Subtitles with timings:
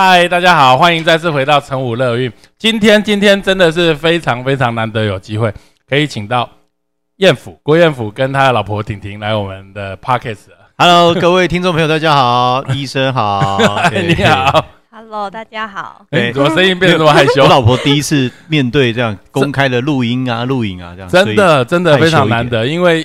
[0.00, 2.32] 嗨，大家好，欢迎再次回到成武乐运。
[2.56, 5.52] 今天，今天真的是非常非常难得有机会
[5.88, 6.48] 可以请到
[7.16, 10.42] 燕府郭燕府跟他的老婆婷婷来我们的 Pockets。
[10.76, 13.58] Hello，各位听众朋友，大家好，医生好，
[13.90, 16.06] 你好，Hello，大家好。
[16.12, 17.48] 哎，怎么声音变得这么害羞 我？
[17.48, 23.04] 老婆第一次面对这样公开的录音啊、录影啊，这样真的真的非常难得，因为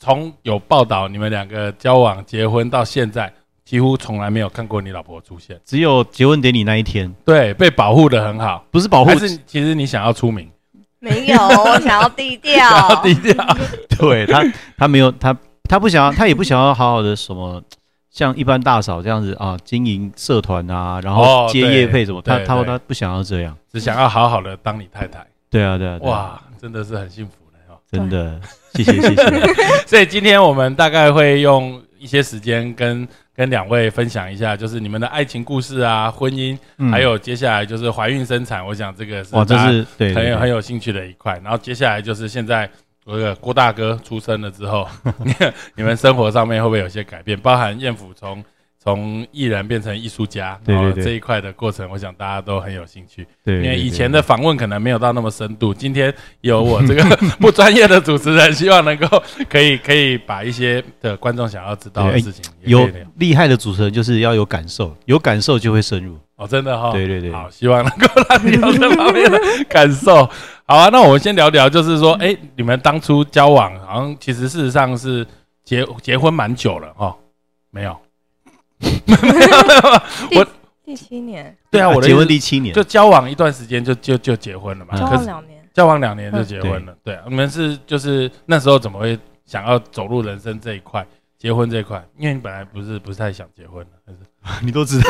[0.00, 3.30] 从有报道你们两个交往结婚到现在，
[3.64, 5.58] 几乎从来没有看过你老婆出现。
[5.64, 10.50] 只有结婚典礼那一天，对，被保护的很好，不是保护还，是其实你想要出名，
[11.00, 12.56] 没有，我 想要低调。
[12.56, 13.56] 想要低调。
[13.98, 14.44] 对他，
[14.76, 15.36] 他没有他，
[15.68, 17.62] 他不想要，他也不想要好好的什么。
[18.10, 23.56] 像一般大嫂这样子啊，经营社团啊，然后接哦对业配什么，他他说他他不想要这样。
[23.72, 25.26] 只想要好好的当你太太。
[25.50, 27.76] 对啊，对啊，对啊，哇，真的是很幸福的哦。
[27.90, 28.40] 真的，
[28.74, 29.84] 谢 谢谢谢。
[29.84, 38.64] 所以今天我们大概会用一些时间跟跟两位分享一下，就是你们的爱情故事啊、婚姻，嗯还有接下来就是怀孕生产。
[38.64, 41.40] 我想这个是哇，这大家是对很有很有有兴趣的一块。
[41.42, 42.70] 然后接下来就是现在
[43.06, 44.86] 这个郭大哥出生了之后，
[45.24, 45.34] 你
[45.76, 47.40] 你们生活上面会不会有些改变？
[47.40, 48.44] 包含艳福从
[48.84, 53.26] 从艺人变成艺术家，对对对哦这一块的过程，我想大家都很有兴趣。
[53.42, 57.02] 对，因为以前的访问可能没有到那么深度，今天有我这个
[57.40, 66.18] 不专业的主持人，希望能够可以 可以把一些的观众想要知道的事情有厉害的主持人就是要有感受，有感受就会深入。
[66.36, 70.28] 哦，真的哈、对对对好，希望能够让你有这方面的感受。
[70.66, 75.26] 好啊，那我们先聊聊，就是说，哎、你们当初交往，好像其实事实上是
[75.64, 77.16] 结结婚蛮久了哦，
[77.70, 77.96] 没有？
[80.84, 91.06] 第七年，对啊，我的结婚第七年，就交往一段时间就就就结婚了嘛，嗯交往两年，交往两年就结婚了，对啊，你们是就是那时候怎么会想要走入人生这一块，
[91.38, 92.06] 结婚这一块？
[92.18, 94.18] 因为你本来不是不是太想结婚的，是？
[94.64, 95.08] 你都知道。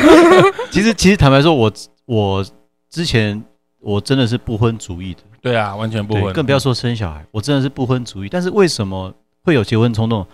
[0.72, 1.70] 其实，其实坦白说，我
[2.06, 2.44] 我
[2.88, 3.42] 之前
[3.80, 8.30] 我真的是不婚主义的，对啊，完全不婚，更不要说生小孩，我真的是不婚主义。
[8.30, 10.26] 但是为什么会有结婚冲动？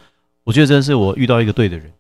[0.45, 1.93] 我觉得真的是我遇到一个对的人，对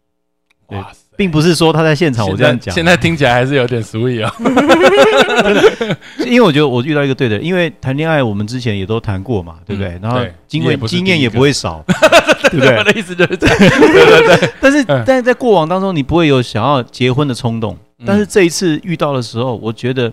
[0.72, 4.34] 哇塞，并不是说他在现场我这样讲，现在听起来还是有点俗语啊。
[6.26, 9.98] 因为我觉得我遇到一个对的人，因为谈恋爱我们之前也都谈过嘛，对不对？
[10.02, 11.84] 然后经验经验也不会少，
[12.50, 12.92] 对不我对？
[12.92, 20.12] 的意思就是这样，对对对， 但是嗯但是在过往当中，你不会有想要结婚的冲动，嗯但是这一次遇到的时候，我觉得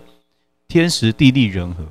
[0.68, 1.84] 天时地利人和。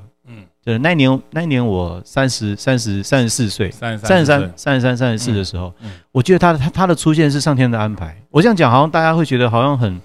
[0.64, 5.90] 嗯，对，那一年那一年我三十三十三十四岁，三十三三三十三三十四的时候，嗯嗯。
[6.12, 8.16] 我觉得他他他的出现是上天的安排。
[8.30, 10.00] 我这样讲，好像大家会觉得好像很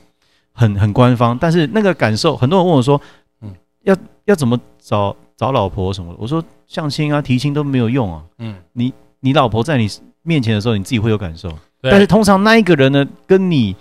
[0.53, 2.99] 很很官方，但是那个感受，很多人问我说，
[3.41, 3.53] 嗯。
[3.83, 3.95] 要
[4.25, 9.87] 要怎么找找老婆什么的，我说相亲啊提亲都没有用啊，嗯，你你老婆在你
[10.23, 11.51] 面前的时候，你自己会有感受，
[11.81, 13.75] 但是通常那一个人呢，跟你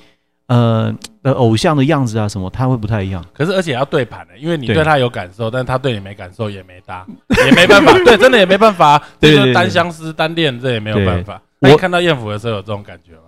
[0.46, 3.24] 呃的偶像的样子啊什么，他会不太一样。
[3.32, 7.06] 可是而且要对盘的，因为你对对他有感受，但他对你没感受也没搭，
[7.46, 11.34] 也没办法， 对，真的也没办法，这个对单相思单恋这也没有对办法。
[11.60, 13.20] 我那你看到艳福的时候有这种感觉吗？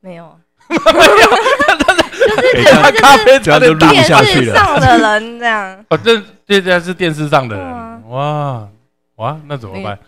[0.00, 0.38] 没有，
[2.54, 4.54] 给就是他咖啡主要就录不电下去了。
[4.54, 5.84] 视上的人这样。
[5.90, 8.68] 哦，这这家是电视上的对啊人，哇
[9.16, 9.98] 哇，那怎么办？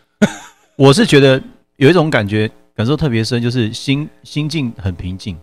[0.76, 1.42] 我是觉得
[1.76, 5.36] 有一种感觉，感受特别深，就是心心境很平静，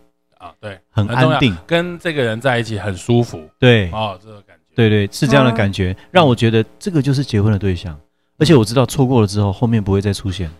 [0.45, 1.55] 啊，对，很安定。
[1.65, 7.97] 跟这个人在一起很舒服对哦，这个感觉，对对，是这样的嗯感觉，让我觉得这个就是结婚的对象。
[8.37, 10.51] 而且我知道错过了之后，后面不会再出现。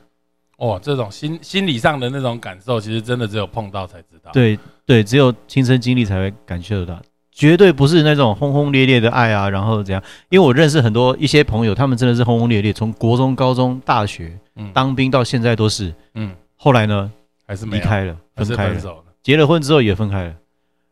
[0.58, 7.02] 哦，这种心心理上的那种感受，其实真的只有碰到才知道。，对对，只有亲身经历才会感受得到，
[7.32, 10.02] 绝对不是那种轰轰烈烈的爱啊，然后怎样？
[10.30, 15.94] 因为我认识很多一些朋友，他们真的是轰轰烈烈，从国中、高中、大学、嗯当兵到现在都是。
[16.14, 17.12] 嗯，后来呢，
[17.46, 19.04] 还是，离开了，还是分开了，分手了。
[19.26, 20.36] 结了婚之后也分开了。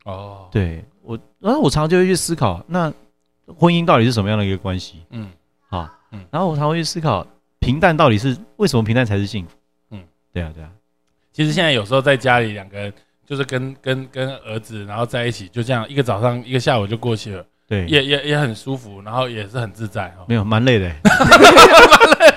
[0.05, 2.91] 哦，，对我，然后我常常就会去思考，那
[3.45, 5.03] 婚姻到底是什么样的一个关系？
[5.11, 5.29] 嗯。
[5.69, 5.87] 好？
[6.11, 6.25] 嗯。
[6.31, 7.23] 然后我常会去思考，
[7.59, 9.51] 平淡到底是为什么平淡才是幸福？
[9.91, 9.99] 嗯。
[9.99, 10.03] 嗯，
[10.33, 10.71] 对啊，对啊，
[11.31, 12.91] 其实现在有时候在家里两个人
[13.23, 20.25] 就是跟跟跟儿子，然后在一起，就这样一个早上一个下午就过去了，对，也也也很舒服，然后也是很自在哦。
[20.27, 20.89] 没有蛮累的。
[22.19, 22.33] 欸，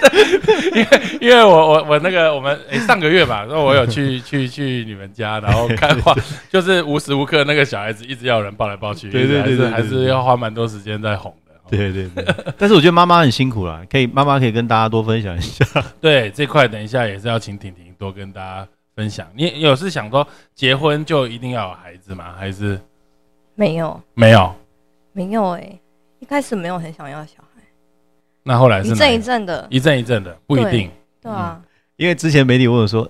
[0.74, 0.88] 因为
[1.20, 6.14] 因为我我我那个我们诶、上个月吧，然后我有去去去你们家，然后看花，
[6.48, 11.52] 就是无时无刻那个小孩子一直要有人抱来抱去，对对对还是还是要花蛮多时间在哄的。
[11.68, 12.24] 对对对，
[12.58, 15.64] 但是我觉得妈妈很辛苦啦，可以妈妈可以跟大家多分享一下。
[16.00, 18.66] 对这块，等一下也是要请婷婷多跟大家
[18.96, 19.26] 分享。
[19.36, 22.34] 你你有是想说结婚就一定要有孩子吗？
[22.36, 22.80] 还是
[23.54, 24.52] 没有没有？
[25.12, 25.78] 没有哎、
[26.20, 27.49] 一开始没有很想要小孩，
[28.50, 30.90] 那后来是哪一阵一阵的，一阵一阵的，不一定。
[31.22, 31.60] 对啊，
[31.96, 33.08] 因为之前媒体问我说，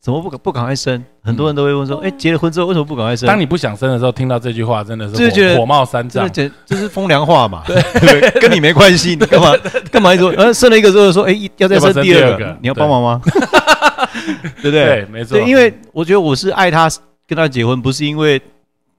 [0.00, 1.04] 怎么不赶不赶快生？
[1.20, 3.26] 很多人都会问说，哎、结了婚之后为什么不赶快生？
[3.26, 6.44] 当你不想生的时候，听到这句话，真的就是觉得火火冒三丈这。
[6.44, 7.64] 简这是风凉话嘛？
[7.66, 9.52] 对，跟你没关系，你干嘛
[9.90, 10.30] 干嘛一说？
[10.36, 13.20] 呃，生了一个之后说，哎、要再生第二个，你要帮忙吗？
[14.62, 14.70] 对不对？
[14.70, 15.36] 对，没错。
[15.36, 16.88] 对，因为我觉得我是爱他，
[17.26, 18.40] 跟他结婚，不是因为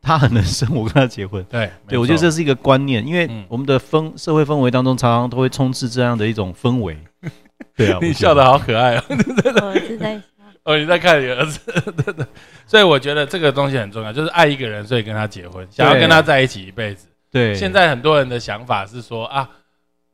[0.02, 1.44] 他很能生，我跟他结婚。
[1.50, 6.98] 对，对，我觉得这是一个观念，因为嗯我们的氛社会氛围当中，常常都会充斥这样的一种氛围。
[7.76, 9.04] 对啊，你笑的好可爱 哦。
[9.10, 10.22] 我是在
[10.64, 11.60] 哦，你在看你儿子，
[12.04, 12.26] 对对。
[12.66, 17.08] 所以我觉得这个东西很重要，就是爱一个人，所以跟他结婚，想要跟他在一起一辈子。
[17.32, 17.56] 对。
[17.56, 19.50] 现在很多人的想法是说啊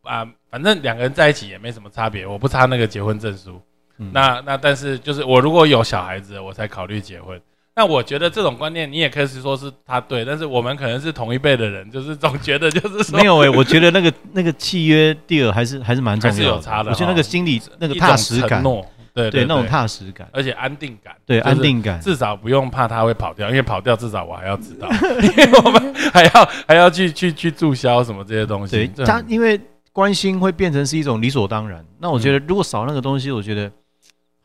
[0.03, 3.61] 啊，反正两个人在一起也没什么差别，我不差那个结婚证书。
[3.97, 7.39] 嗯那那但是就是我如果有小孩子，我才考虑结婚。
[7.75, 21.99] 那我觉得这种观念你也可以是说是他对，但是我们可能是同一辈的人， 就是总觉得就是说没有哎、我觉得那个那个契约第二还是还是蛮重要还是有差的我觉得那个心理那个踏实感，诺，对对，对那种踏实感，而且安定感，对，就是安定感。
[21.99, 24.87] 至少不用怕他会跑掉，因为跑掉至少我还要知道，
[25.21, 28.87] 因为我们还要还要去去去注销什么这些东西。
[28.95, 29.59] 对，他因为
[29.91, 31.85] 关心会变成是一种理所当然。
[31.99, 33.69] 那我觉得如果少那个东西，我觉得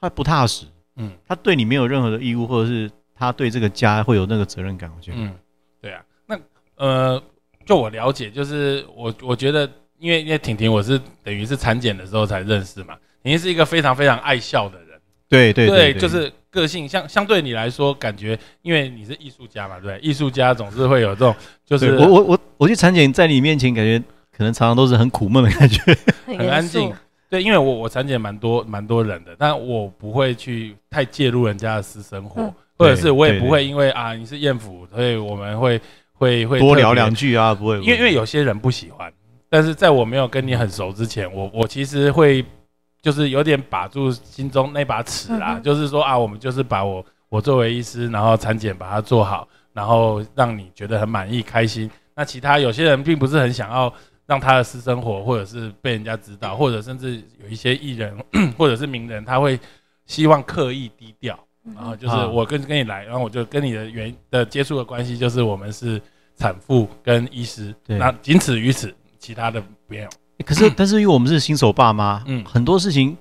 [0.01, 0.67] 他不踏实。
[0.97, 4.91] 嗯他对你没有任何的义务，或者是他对这个家会有那个责任感。
[4.97, 5.35] 我觉得，嗯，
[5.83, 6.41] 对啊，那
[6.77, 7.23] 呃，
[7.67, 21.37] 就我了解，就是我我觉得，因为因为婷婷我是等于是产检的时候才认识嘛，婷婷是一个非常非常爱笑的人，对对对，就是个性相相对你来说，感觉因为你是艺术家嘛，对艺术家总是会有这种
[21.67, 24.03] 就是对我我我我去产检，在你面前感觉
[24.35, 25.83] 可能常常都是很苦闷的感觉。
[26.25, 26.91] 很很安静，
[27.29, 35.79] 对，因为我我产检蛮多蛮多人的，但我不会去太介入人家的私生活，嗯或者是我也不会因为啊你是艳福，所以我们会
[36.15, 39.13] 会会多聊两句啊，不会，因为因为有些人不喜欢，
[39.51, 42.43] 但是在我没有跟你很熟之前，我我其实会
[43.03, 51.91] 就是有点把住心中那把尺啦，嗯 就是说啊，我们就是把我我作为医师，然后产检把它做好，然后让你觉得很满意开心。
[52.17, 53.93] 那其他有些人并不是很想要
[54.27, 58.17] 让他的私生活或者是被人家知道，或者甚至有一些艺人
[58.57, 59.59] 或者是名人，他会
[60.07, 61.39] 希望刻意低调。
[61.75, 66.01] 然后就是啊我跟跟你来，然后我就跟你的原的接触的关系，就是我们是
[66.37, 70.09] 产妇跟医师，对那仅此于此，其他的没有。
[70.45, 73.17] 可是但是因为我们是新手爸妈，嗯嗯，很多事情，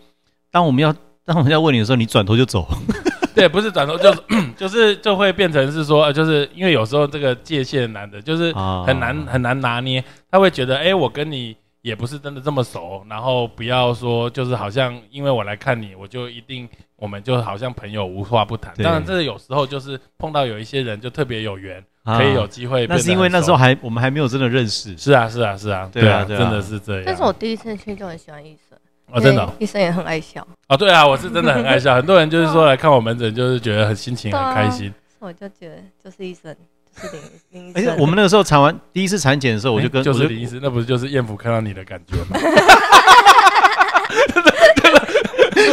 [0.50, 0.94] 当我们要
[1.26, 2.68] 当我们要问你的时候，你转头就走。
[3.36, 4.22] 对，不是转头就是
[4.58, 10.04] 就是就会变成是说，呃就是因为有时候这个界限难的，就是啊很难很难拿捏。
[10.32, 16.68] 他会觉得，哎，我跟你也不是真的这么熟，然后不要说就是好像因为我来看你，我就一定
[17.00, 18.74] 我们就好像朋友无话不谈。
[18.76, 22.86] 对当然，这有时候就是碰到有一些人就特别有缘，啊可以有机会。
[22.88, 24.98] 那是因为那时候还我们还没有真的认识。
[24.98, 27.04] 是啊，是啊，是啊，对啊真的是这样。
[27.06, 28.78] 但是我第一次去就很喜欢医生，
[29.12, 31.96] 哦，真的哦医生也很爱笑，哦，对啊，我是真的很爱笑。
[31.98, 34.94] 很多人就是说来看我门诊，就是觉得很心情很开心。
[35.20, 36.56] 我就觉得就是医生，
[36.96, 37.18] 就是
[37.52, 37.90] 林林医而且。
[38.02, 42.40] 我们那个时候产完第一次产检的时候，我就跟哎就是林医师，那不是就是艳福看到你的感觉吗？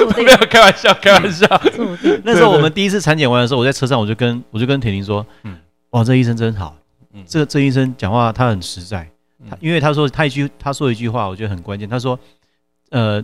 [0.16, 1.46] 没有开玩笑，开玩笑。
[2.24, 5.58] 那时候我们第一次产检完的时候，我在车上我就跟我就跟婷婷说，嗯嗯，
[5.90, 6.76] 哇，这医生真好，
[7.12, 7.22] 嗯。
[7.26, 9.08] 这这医生讲话他很实在，
[9.48, 12.18] 他嗯因为他说他一句他说一句话，我觉得很关键，他说，
[12.90, 13.22] 呃，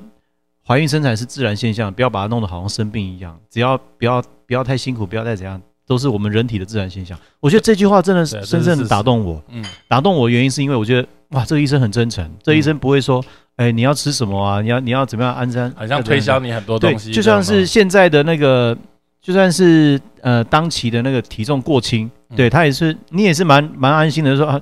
[0.67, 7.19] 怀孕生产是自然现象，不要把它弄得好像生病一样，只要不要不要太辛苦，不要再怎样，都是我们人体的自然现象。
[7.41, 13.23] 我觉得这句话真的深深的打动我，嗯，打动我的原因是因为我觉得哇，这个医生很真诚，这个医生不会说，
[13.57, 18.77] 哎，你要吃什么啊，你要你要怎么样安山，好像推销你很多对，东西，就像是现在的那个，
[19.21, 24.61] 就算是呃当期的那个体重过轻，嗯对他也是，你也是蛮蛮安心的，说啊，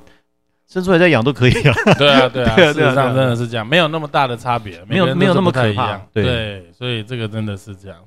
[0.68, 1.74] 生出来再养都可以啊。
[1.98, 6.00] 对啊，对啊， 事实上真的是这样，没有那么大的差别，没有没有那么可怕。
[6.12, 7.98] 对对，所以这个真的是这样。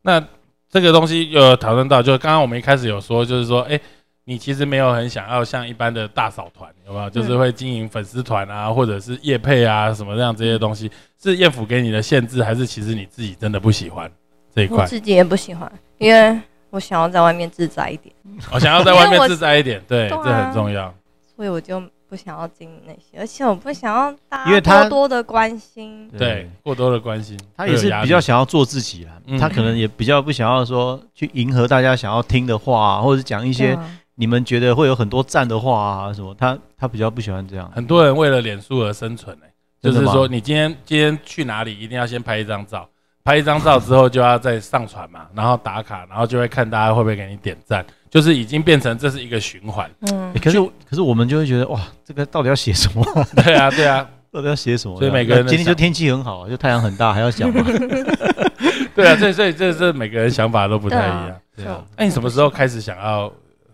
[0.00, 0.22] 那
[0.70, 3.78] 这个东西有讨论到，就刚刚我们一开始有说，就是说，哎，
[4.24, 7.10] 你其实没有很想要像一般的大嫂团，有没有？
[7.10, 14.10] 就是会经营粉丝团啊，或者是业配啊什么这样这些东西，是业府给你的限制，还是其实你自己真的不喜欢？
[14.54, 14.84] 这一块？
[14.84, 16.38] 我自己也不喜欢，因为
[16.70, 18.14] 我想要在外面自在一点，
[18.52, 20.94] 我想要在外面自在一点， 对，这很重要。
[21.34, 26.06] 所以我就不不想要经营那些，而且我不想要大因为他家多多的关心。
[26.10, 33.74] 对，过多的关心，他也是比较想要做自己啦，嗯他可能也比较不想要说去迎合大家想要听的话、啊，或者是讲一一些
[34.14, 37.70] 你们觉得会有很多赞的话啊什么，他他比较不喜欢这样。
[37.74, 42.88] 很多人为了脸书而生存、欸、就是说你今天今天去哪里，一定要先拍一张照，
[43.24, 49.90] 拍一张照之后就要再上传嘛， 然后打卡，然后就会看大家会不会给你点赞，就是已经变成这是一个循环。
[50.10, 53.04] 嗯欸，可是可是我们就会觉得哇，这个到底要写什么？
[53.42, 54.98] 对啊，对啊，到底要写什么？
[54.98, 57.64] 所以每个人今天就天气很好，就太阳很大，还要讲吗？
[58.94, 61.32] 对啊，所以所以这这每个人想法都不太一样。
[61.56, 63.32] 对啊，那你什么时候开始想要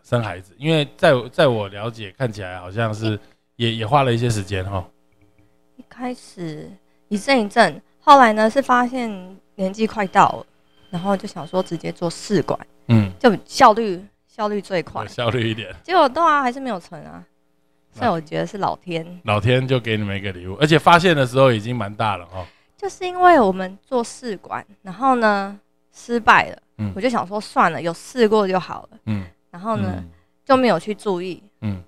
[0.08, 0.54] 生孩子？
[0.56, 3.18] 因为在我在我了解看起来好像是
[3.56, 4.82] 也也花了一些时间哈。
[5.76, 6.70] 一开始
[7.08, 9.10] 一阵一阵，后来呢是发现
[9.54, 10.46] 年纪快到了，
[10.88, 15.06] 然后就想说直接做试管，嗯，就效率效率最快。
[15.06, 17.22] 效率一点，结果对啊，还是没有成啊，
[17.92, 22.46] 所以我觉得是老天，老天就给你们一个礼物，而且发现的时候已经蛮大了哦。
[22.78, 25.60] 就是因为我们做试管，然后呢
[25.92, 26.90] 失败了，嗯。
[26.96, 30.10] 我就想说算了，有试过就好了，嗯然后呢、嗯。
[30.44, 31.84] 就没有去注意，嗯。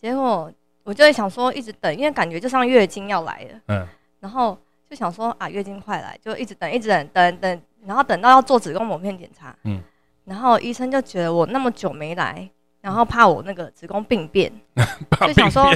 [0.00, 0.50] 结果
[0.82, 3.86] 我就会想说一直等，因为感觉就像月经要来了，嗯，
[4.20, 9.82] 然后就想说啊月经快来，就一直等一直等等等，然后等到要做子宫膜片检查，嗯。
[10.24, 12.48] 然后医生就觉得我那么久没来，
[12.80, 14.50] 然后怕我那个子宫病变，
[15.26, 15.70] 就想说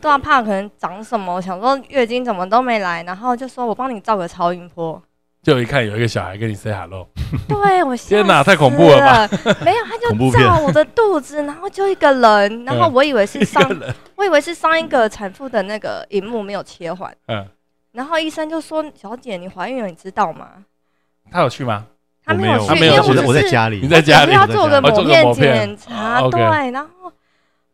[0.00, 5.02] 对啊，怕可能长什么，想说月经怎么都没来，然后就说我帮你照个超音波。
[5.42, 7.08] 就一看有一个小孩跟你 say hello，
[7.48, 9.28] 对我天哪太恐怖了吧？
[9.64, 13.94] 没有，他就照我的肚子，然后就一个人，然后我以为是上，一个人。
[14.16, 17.46] 我以为是上一个产妇的那个荧幕没有切换，嗯，
[17.92, 20.48] 然后医生就说：“小姐，你怀孕了，你知道吗？
[21.30, 21.86] 他有去吗？？”
[22.26, 23.80] 他没有去，他没有去因为我我在家里。
[23.80, 23.88] 你。
[23.88, 27.10] 在家里要做个抹片检查，对，然后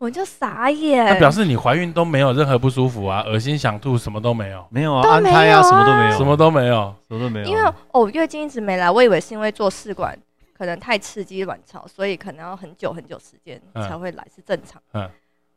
[0.04, 1.02] 我就傻眼。
[1.04, 6.94] 那眼，表示你怀孕都没有任何不舒服啊，恶心想吐什么都没有，没有啊，安胎啊，什么都没有，什么都没有。
[7.08, 7.46] 什么都没有。
[7.46, 10.16] 因为哦月经一直没来，我以为是因为做试管
[10.56, 13.88] 可能太刺激卵巢，所以可能要很久很久时间嗯。
[13.88, 14.80] 才会来，是正常。
[14.92, 15.08] 嗯。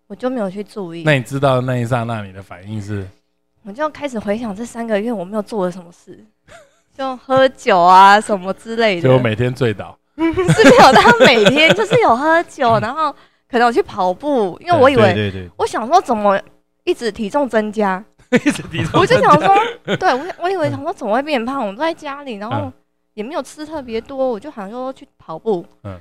[0.07, 3.05] 我就没有去注意，那你知道那一刹那你的反应是？
[3.63, 6.25] 我就开始回想这三个月我没有做了什么事，
[6.97, 13.13] 就喝酒啊什么之类的，就每天醉倒， 是没有到每天，就是有喝酒，然后
[13.49, 16.39] 可能我去跑步，因为我以为对对对，我想说怎么
[16.83, 19.55] 一直体重增加， 一直体重我就想说，
[19.97, 22.73] 对我我以为想说怎么会变胖，我都在家里，然后嗯。
[23.13, 25.99] 也没有吃特别多，我就想说去跑步，嗯。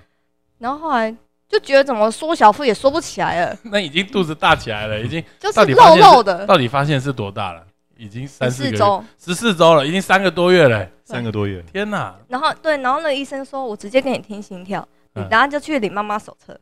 [0.58, 1.10] 然后后来
[1.48, 7.64] 就觉得怎么缩小腹也缩不起来了， 那已经肚子大起来了，已经 就是肉肉的，到底发现是多大了？
[7.96, 10.86] 已经三四周，十四周了，已经三个多月了。
[11.06, 12.14] 三个多月，天哪！
[12.28, 15.28] 然后对，然后那个医生说，我直接给你听心跳，你嗯。
[15.30, 16.54] 等下就去领妈妈手册。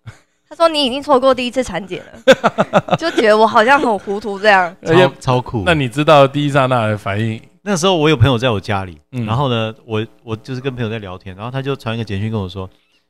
[0.49, 4.75] 他说你已经错过第一次产检了， 就觉得我好像很糊涂这样。
[4.83, 5.63] 而且超超酷。
[5.67, 7.41] 那你知道第一刹那的反应？
[7.63, 12.69] 那时候我有朋友在我家里，嗯然后呢，我我就是跟朋友在聊天，然后他就传一个简讯跟我说，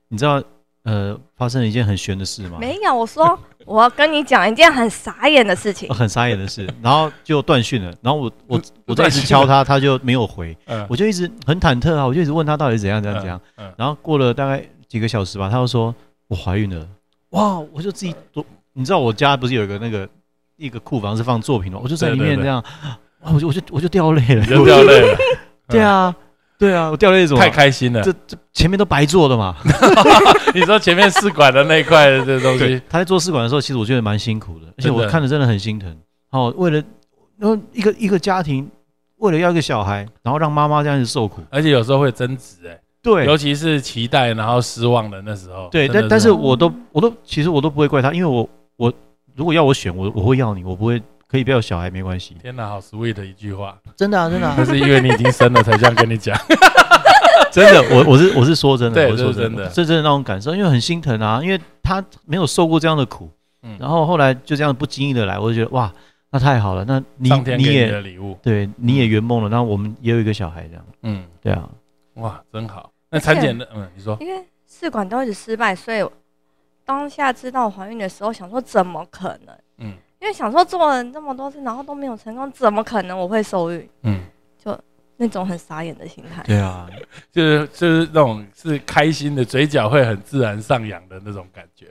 [0.09, 0.41] 你知道
[0.85, 2.59] 呃发生了一件很悬的事吗？
[2.61, 3.37] 没有，我说
[3.67, 5.95] 我要跟你讲一件很傻眼的事情哦。
[5.95, 15.93] 很傻眼的事，然后就断讯了，然后我我嗯我再一直敲他，他就没有回，嗯我就一直很忐忑啊，我就一直问他到底怎样怎样怎样，嗯嗯然后过了大概几个小时吧，他就说
[16.29, 16.87] 我怀孕了，
[17.35, 20.09] 哇，我就自己多，你知道我家不是有一个那个
[20.57, 22.63] 一个库房是放作品的，我就在里面这样，
[23.23, 25.19] 哇，我就我就我就掉泪了，就掉泪了，
[25.69, 26.15] 对啊，
[26.57, 27.43] 对啊，我掉泪怎么？
[27.43, 28.01] 太开心了。
[28.03, 29.57] 这这前面都白做的嘛。
[30.55, 35.97] 你说前面试管的那一块的这东西，他在做试管的时候，其实我觉得蛮辛苦的，而且我看着真的很心疼。
[36.31, 36.83] 哦，为了
[37.37, 38.71] 然后一个一个家庭，
[39.17, 43.27] 为了要一个小孩，然后让妈妈这样子受苦，而且有时候会争执，哎，对。
[43.27, 45.69] 尤其是期待然后失望的那时候。
[45.71, 48.93] 对，但但是我都我都其实我都不会怪他，因为我我
[49.37, 54.55] 如果要我选，我我会要你，我不会可以不要小孩没关系，天哪，好 sweet 的一句话，真的啊，真的啊。
[54.57, 56.37] 但，是因为你已经生了才这样跟你讲。
[57.53, 60.03] 真的，我我是我是说真的，对我是说真的这真的。
[60.03, 63.31] 那种感受，因为很心疼啊，因为他没有受过这样的苦，
[63.63, 63.77] 嗯。
[63.79, 65.93] 然后后来就这样不经意的来，我就觉得哇，
[66.33, 71.69] 那太好了，那你上天给你你也的礼物，对，你也圆梦了，那我们也有一个小孩这样，嗯，对啊，
[72.15, 72.91] 哇，真好。
[73.15, 76.05] 那产检的，嗯，你说，因为试管都一直失败，所以
[76.85, 79.57] 当下知道怀孕的时候，想说怎么可能？
[79.79, 83.87] 嗯因为想说做了这么多次，然后都没有成功，怎么可能我会受孕？
[84.05, 84.23] 嗯，
[84.65, 84.75] 就
[85.19, 86.43] 那种很傻眼的心态。
[86.45, 86.89] 对啊，
[87.31, 91.89] 就是就是那种是开心的，嘴角会很自然上扬的那种感觉。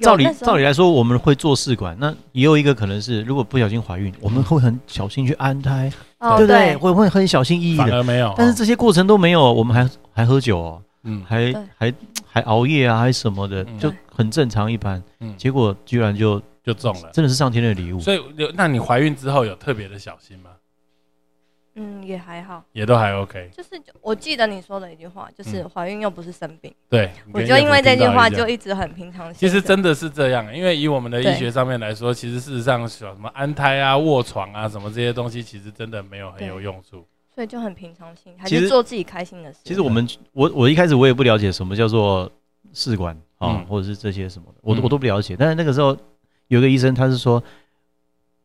[0.00, 6.74] 照理照理来说，我们会做试管，那也有一个可能是，如果不小心怀孕，我们会很小心去安胎，哦对不对？
[6.74, 7.82] 对，会会很小心翼翼的。
[7.82, 11.92] 反而没有，但是哦这些过程都没有，我们还还喝酒哦，嗯还还
[12.26, 15.02] 还熬夜啊，还什么的，嗯就很正常一般。
[15.20, 17.10] 嗯结果居然就就中了。
[17.12, 18.00] 真的是上天的礼物。
[18.00, 18.20] 所以，
[18.54, 20.50] 那你怀孕之后有特别的小心吗？
[21.76, 23.50] 嗯，也还好，也都还 OK。
[23.52, 29.34] 就是我记得你说的一句话，就是嗯怀孕又不是生病，对，我就因为这句话就一直很平常心。
[29.34, 37.04] 其实真的是这样，因为以我们的医学上面来说，其实事实上什么安胎啊、卧床啊什么这些东西，其实真的没有很有用处。
[37.34, 39.58] 所以就很平常心，还是做自己开心的事。
[39.64, 42.30] 其实我们我我一开始我也不了解什么叫做
[42.72, 45.36] 试管啊，嗯或者是这些什么的，我嗯我都不了解。
[45.36, 45.96] 但是那个时候
[46.48, 47.42] 有个医生他是说，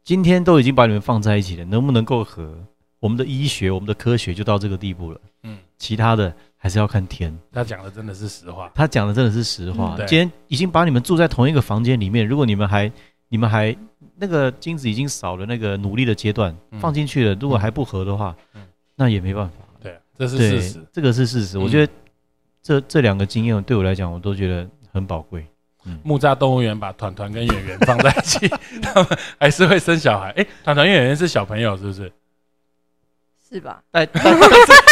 [0.03, 2.57] 今天都已经把你们放在一起了，能不能够和？
[2.99, 7.33] 我们的医学、我们的科学就到这个地步了，嗯，其他的还是要看天。
[7.49, 8.69] 他讲的真的是实话。
[8.75, 9.95] 他讲的真的是实话。
[9.97, 12.91] 嗯今天已经把你们住在同一个房间里面，如果你们还
[13.29, 13.73] 你们还
[14.17, 18.63] 那个精子已经少了那个努力的阶段嗯放进去了，如果还不合的话，嗯
[18.99, 19.55] 那也没办法。
[19.81, 21.57] 对，这是事实。，这个是事实。
[21.57, 21.91] 嗯我觉得
[22.61, 25.45] 这这两个经验对我来讲，我都觉得很宝贵。
[26.03, 28.47] 木栅动物园把团团跟圆圆放在一起，
[28.81, 30.29] 他们还是会生小孩。
[30.31, 32.11] 哎，团团跟圆圆是小朋友是不是？
[33.49, 33.81] 是吧？
[33.89, 34.19] 带带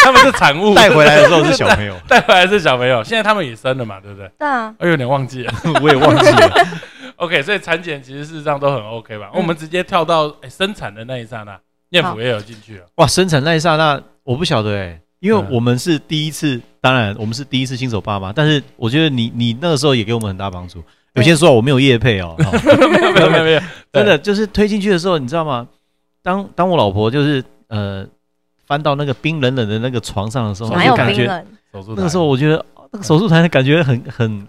[0.03, 4.31] 他们是产物，带回来的时候是小朋友，带回来是小朋友，现在他们也生了嘛，对不对？
[4.39, 5.53] 对啊，我有点忘记了。
[5.83, 6.67] 我也忘记了。
[7.17, 9.29] OK，所以产检其实事实上都很 OK 吧？
[9.33, 11.59] 嗯我们直接跳到哎生产的那一刹那，
[11.89, 12.85] 燕府也有进去啊。
[12.95, 15.47] 哇，生产那一刹那，我不晓得哎、因为嗯。
[15.51, 20.83] 我们是第一次，当然我们是第一次新手爸妈，但是我觉得你你那个时候也给我们很大帮助。
[21.13, 23.11] 有些说我没有业配哦， 哦。
[23.13, 25.67] 没有没有没有，真的就是推进去的时候，你知道吗？
[26.21, 28.05] 当当我老婆就是呃
[28.65, 31.25] 翻到那个冰冷冷的那个床上的时候，就感觉
[31.71, 34.47] 那个时候我觉得哦那个手术台的感觉很很很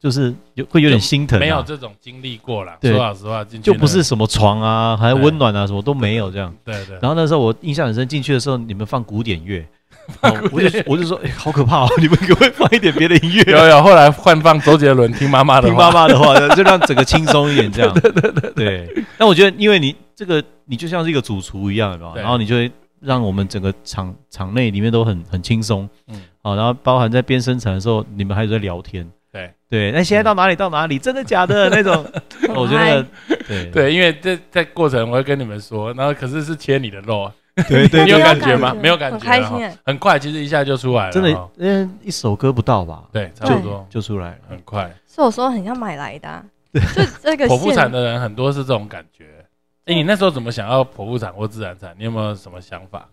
[0.00, 2.72] 就是有会有点心疼、啊，没有这种经历过了。
[2.80, 6.52] 说老实话，进去就不是什么床啊，还有温暖啊，什么都没有这样。
[6.64, 9.60] 对对，然后那时候我印象很深，进去的时候你们放古典乐，
[10.22, 11.88] 哦我就我就说，哎、好可怕哦！
[11.98, 13.42] 你们可不可以放一点别的音乐？
[13.52, 17.92] 有有，后来换放周杰伦，听妈妈的听，妈妈的话，就让整个轻松一点，这样。
[18.00, 19.04] 对对对对。
[19.18, 29.92] 但我觉得，因为你这个，你就像是一个主厨一样，然后你就会让我们整个场场内里面都很很轻松，嗯嗯，好，然后包含在边生产的时候，你们还有在聊天，对对。
[29.92, 30.98] 那现在到哪里到哪里？
[30.98, 32.04] 真的假的那种？
[32.54, 33.06] 我觉得那个
[33.46, 37.30] 对 对，因为这在过程我会跟你们说，然后可是是切你的肉，
[37.68, 38.74] 对对 你有，感觉吗？
[38.74, 39.76] 没有感觉，很开心哎。
[39.84, 44.36] 很快，其实一下就出来了，真的哦，嗯，一首歌不到吧，对，差不多，就出来了。
[44.48, 44.90] 很快。
[45.06, 49.26] 所以我说很像买来的啊，就这个剖腹线产的人很多是这种感觉。
[49.86, 51.94] 哎，你那时候怎么想要剖腹产或自然产？
[51.98, 53.08] 你有没有什么想法？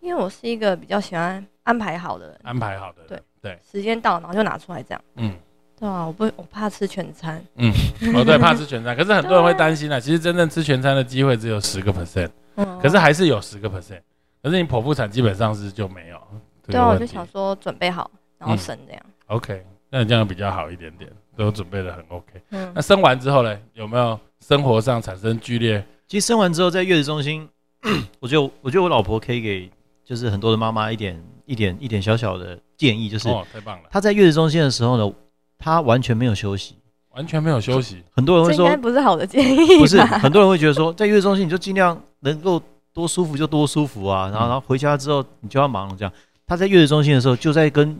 [0.00, 3.22] 因为我是一个比较喜欢安排好的人，安排好的人？
[3.42, 5.00] 对，时间到然后就拿出来这样。
[5.16, 5.34] 嗯。
[5.80, 7.42] 对啊，我不我怕吃全餐。
[7.56, 7.72] 嗯
[8.14, 9.98] 哦，对，怕吃全餐，可是很多人会担心啊。
[9.98, 14.00] 其实真正吃全餐的机会只有十个 percent，嗯，可是还是有十个 percent。
[14.42, 16.18] 可是你剖腹产基本上是就没有
[16.66, 16.96] 这对啊，我。
[16.98, 19.02] 就想说准备好，然后嗯生这样。
[19.26, 22.26] OK，那你这样比较好一点点，都准备的很 OK。
[22.50, 25.82] 嗯那，生完之后呢，有没有生活上产生剧烈？
[26.06, 27.48] 其实生完之后，在月子中心，
[28.20, 29.70] 我觉得我觉得我老婆可以给
[30.04, 35.12] 就是很多的妈妈一点一点一点小小的建议，就是哦，太棒了，她在月子中心的时候呢，
[35.60, 36.74] 她完全没有休息。
[37.12, 38.02] 完全没有休息。
[38.14, 39.78] 很多人会这应该说，不是好的建议吧。
[39.80, 42.62] 不是，很多人会觉得说，在月子中心你就尽量能够
[42.94, 46.12] 多舒服就多舒服啊，然后嗯然后回家之后你就要忙了这样。
[46.46, 47.98] 他在月子中心的时候就在跟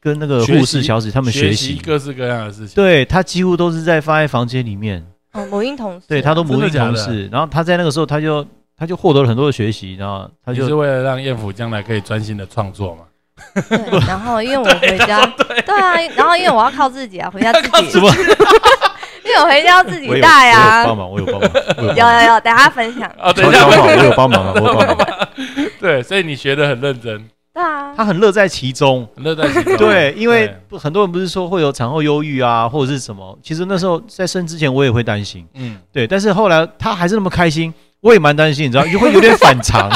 [0.00, 2.76] 跟那个学习护士小姐他们学习习，各式各样的事情。
[2.76, 8.46] 对他几乎都是在放在房间里面，哦，母婴同事啊，对他都母婴真的假的同事，然后他在那个时候他就
[8.76, 13.02] 他就获得了很多的学习，然后他你就是为了让燕府将来可以专心的创作嘛？
[13.68, 15.74] 对，然后因为我回家，对。
[15.74, 17.98] 啊，然后因为我要靠自己啊，回家自己，
[19.24, 20.80] 因为我回家要自己带啊。
[20.82, 20.96] 有帮。
[20.96, 23.10] 忙，我有帮忙，有有有，等下分享。
[23.18, 24.98] 啊，等一下超，超好，我有帮忙啊，我有帮忙。
[25.80, 29.76] 对，所以你学的很认真，对啊，他很乐在其中，很乐在其中。
[29.78, 39.90] 对，因为不很多人不是说会有产后忧郁啊，或者是什么，其实那时候在生之前我也会担心，嗯，对，但是后来他还是那么开心，我也蛮担心，你知道，就会有点反常，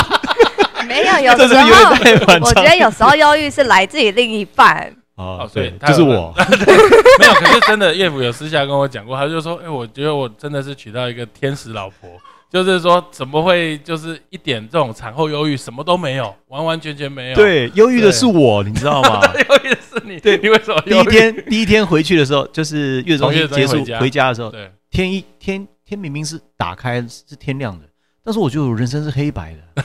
[1.03, 2.39] 没有， 有时候？
[2.41, 4.95] 我觉得有时候忧郁是来自于另一半。
[5.17, 6.31] 哦对，就是我，
[7.19, 12.11] 没有，可是真的岳父有私下跟我讲过，他就说，哎，我觉得我真的是娶到一个天使老婆，
[12.53, 19.23] 就是说怎么会就是一点这种产后忧郁什么都没有，完完全全没有。，对，忧郁的是我，你知道吗？
[19.49, 21.03] 忧郁的是你，对你为什么第一？
[21.05, 27.87] 天第一天回去的时候，就是月子中心结束回家回家的时候，对，天一天天明明是打开是天亮的，
[28.23, 29.85] 但是我觉得我人生是黑白的，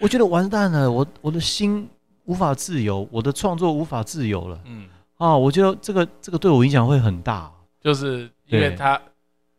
[0.00, 1.88] 我觉得完蛋了，我我的心
[2.24, 4.86] 无法自由，我的创作无法自由了嗯，
[5.18, 5.36] 啊！
[5.36, 9.00] 我觉得这个这个对我影响会很大，就是因为他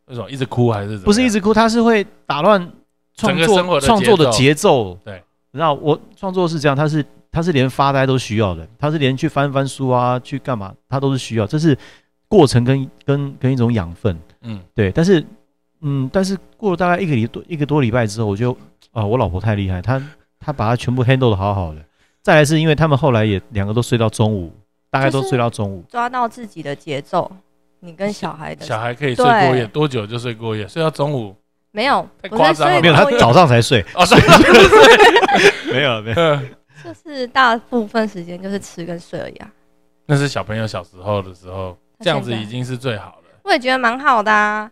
[0.06, 0.98] 为什么一直哭还是？
[0.98, 2.60] 不是一直哭，他是会打乱
[3.14, 4.98] 创作创作的节奏节奏。
[5.04, 11.76] 对，然后我创作是这样，他是他是连发呆都需要的，他是连去翻翻书啊，去干嘛，他都是需要，这是
[12.26, 14.18] 过程跟跟跟一种养分。
[14.42, 15.24] 嗯对，但是
[15.82, 18.56] 嗯，但是过了大概一个礼多一个多礼拜之后，我就
[18.90, 20.02] 啊，我老婆太厉害，她
[20.44, 21.80] 她把它全部 handle 的好好的。
[22.20, 24.52] 再来是因为他们后来也两个都睡到中午，
[24.90, 25.84] 大概都睡到中午。
[25.88, 27.30] 抓到自己的节奏，
[27.80, 30.66] 你跟小孩的小孩可以睡过夜，多久就睡过夜？
[30.68, 31.34] 睡到中午？
[31.70, 33.84] 没有，太我在夸张没有，他早上才睡。
[33.94, 34.18] 哦，睡
[35.72, 36.50] 没有没有，嗯
[36.84, 39.50] 就是大部分时间就是吃跟睡而已啊。
[40.04, 43.24] 那是小朋友小时候的时候，这样子已经是最好了。
[43.44, 44.70] 我也觉得蛮好的啊，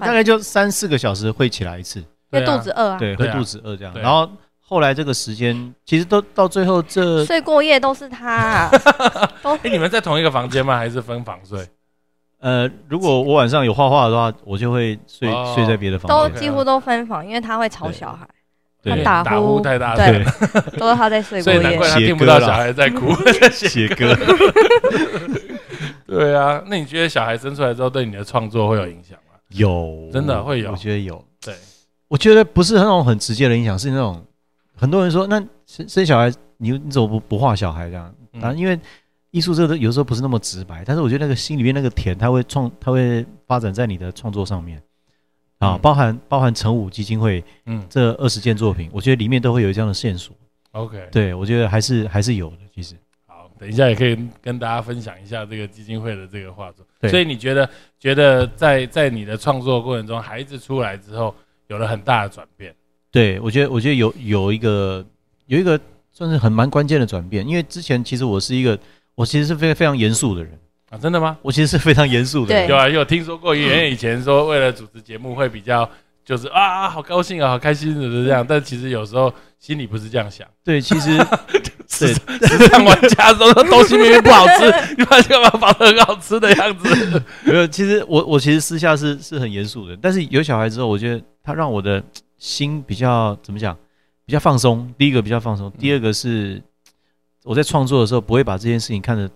[0.00, 2.98] 大概就三四个小时会起来一次，因为对啊肚子饿啊。
[2.98, 3.94] 对，会肚子饿这样。
[3.94, 4.28] 然后
[4.66, 8.70] 后来这个时间，其实都到最后这睡过夜都是他啊、
[9.42, 10.76] 都哎，你们在同一个房间吗？
[10.76, 11.66] 还是分房睡？
[12.40, 16.32] 呃，如果我晚上有画画的话，我就会睡哦睡在别的房间。
[16.32, 18.26] 都几乎都分房，因为他会吵小孩，
[18.82, 21.88] 他打呼呼太大对声， 都是他在睡过夜所以难怪。
[21.88, 23.14] 他听不到小孩在哭。
[23.50, 24.14] 写歌，
[26.06, 29.38] 对啊，那你觉得小孩生出来之后对你的创作会有影响吗？
[29.48, 31.22] 有真的会有我觉得有。
[31.40, 31.54] 对，
[32.08, 34.22] 我觉得不是那种很直接的影响，是那种
[34.84, 38.14] 很多人说，那生生小孩，你你怎么不不画小孩这样？
[38.34, 38.78] 嗯啊，因为
[39.30, 44.76] 艺术这个有时候不是那么直白，但是我觉得那个心里面那个甜，它会创，它会发展在你的创作上面
[45.58, 50.36] 啊，嗯包含包含成武基金会嗯这二十件作品，我觉得里面都会有这样的线索。
[50.72, 52.94] ，OK，对，我觉得还是还是有的，其实。
[53.26, 56.84] 好，等一下也可以跟大家分享一下这个基金会的这个画作。
[57.00, 57.66] 对所以你觉得
[57.98, 61.34] 觉得在在你的创作过程中，孩子出来之后
[61.68, 62.74] 有了很大的转变？
[63.14, 65.06] 对，我觉得我觉得有有一个
[65.46, 65.78] 有一个
[66.12, 68.76] 算是很蛮关键的转变，因为之前其实我是一个
[69.14, 70.58] 我其实是非非常严肃的人，
[70.90, 71.38] 啊，真的吗？
[71.40, 72.66] 我其实是非常严肃的人。
[72.66, 75.88] 对有啊，有听说过，因为以前说为了主持节目会比较
[76.24, 80.44] 就是啊，好高兴啊，好开心的这样，但其实有时候心里不是这样想。
[80.64, 81.16] 对，其实
[82.00, 87.22] 对时尚玩家说东西明明不好吃， 你把干嘛放得很好吃的样子？
[87.44, 92.02] 没有，其实我我其实私下是是很严肃的，但是有小孩之后，我觉得他让我的
[92.44, 93.74] 心比较怎么讲，
[94.26, 94.92] 比较放松。
[94.98, 96.62] 第一个比较放松，第二个是
[97.42, 99.30] 我在创作的时候不会把这件事情看得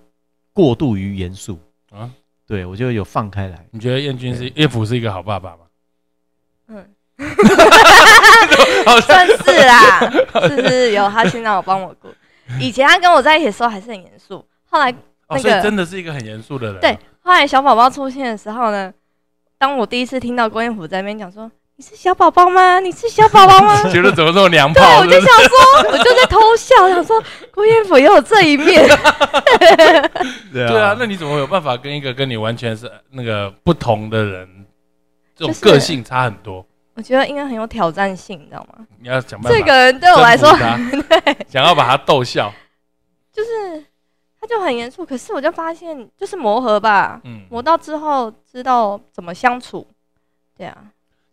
[0.52, 1.58] 过度于严肃
[1.90, 2.10] 啊，
[2.46, 3.64] 对我就有放开来。
[3.70, 5.58] 你觉得燕君是燕府是一个好爸爸吗？
[6.66, 6.86] 嗯，
[8.84, 10.10] 好算是啦，
[10.46, 12.08] 是是有他现在我帮我顾。
[12.60, 14.92] 以前他跟我在一起的时候还是很严肃，后来
[15.28, 16.80] 哦，那个真的是一个很严肃的人。
[16.82, 18.92] 对，后来小宝宝出现的时候呢，
[19.56, 22.80] 当我第一次听到郭彦甫在那边讲说：“你是小宝宝吗？
[22.82, 24.98] 你是小宝宝吗 觉得怎么这么娘炮对，炮？
[25.00, 25.58] 我就想说，
[25.92, 27.22] 我就在偷笑，想说
[27.54, 28.84] 郭彦甫也有这一面。
[30.52, 34.66] 对对啊，那你怎么有办法跟一个跟你完全是那个不同的人，
[35.36, 36.66] 这种就个性差很多？
[36.94, 38.84] 我觉得应该很有挑战性，你知道吗？
[39.00, 42.52] 你要想办法这个人对我来说，征服他想要把他逗笑。
[43.32, 43.84] 就是
[44.40, 49.86] 他就很严肃，可是我就发现，就是磨合吧，嗯，磨到之后知道怎么相处。
[50.56, 50.76] 对啊，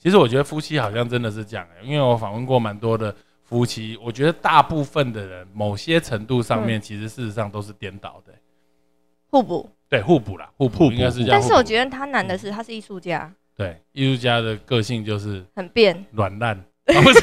[0.05, 8.31] 其实我觉得夫妻好像真的是这样、欸，因为我访问过蛮多的夫妻，我觉得大部分的人某些程度上面，其实事实上都是颠倒的、
[9.31, 9.67] 互补。
[9.89, 11.31] 对，互补啦，互互补补应该是这样。
[11.31, 16.05] 但是我得觉得他难的是，他是艺术家，对艺术家的个性就是很变。
[16.11, 17.19] 软烂，啊不是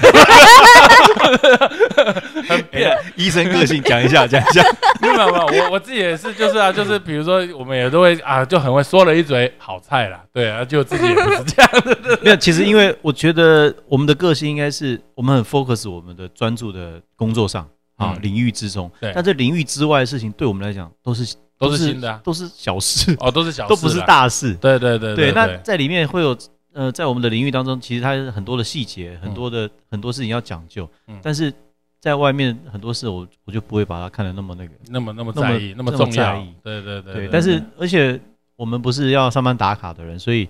[2.49, 2.97] 很变。
[3.17, 4.63] 医生个性讲一下，讲一下。
[5.01, 12.19] 没有没有，我我自己也是，就是啊，就是比如说我们也都会啊，就很会说了一嘴好菜啦，对啊，就自己也不是这样的。
[12.23, 17.63] 没有，其实因为我觉得我们的个性应该是我们很 focus 我们的专注的工作上
[17.97, 18.91] 啊、嗯领域之中。
[19.01, 24.55] 对但这领域之外的事情，对我们来讲都是都是新的啊都是小事，哦，都是小事，都不是大事。
[24.55, 26.37] 对对对对，那在里面会有
[26.73, 30.89] 呃，在我们的领域当中，其实它很多的细节，很多的、很多事情要讲究。
[31.07, 31.53] 嗯但是
[32.01, 34.71] 在外面很多事我，我就不会把它看得那么那个。
[34.89, 36.55] 那么那么在意，那么那么重要在意。
[36.63, 38.21] 对对对对，但是而且
[38.57, 40.49] 我们不是要上班打卡的人，所以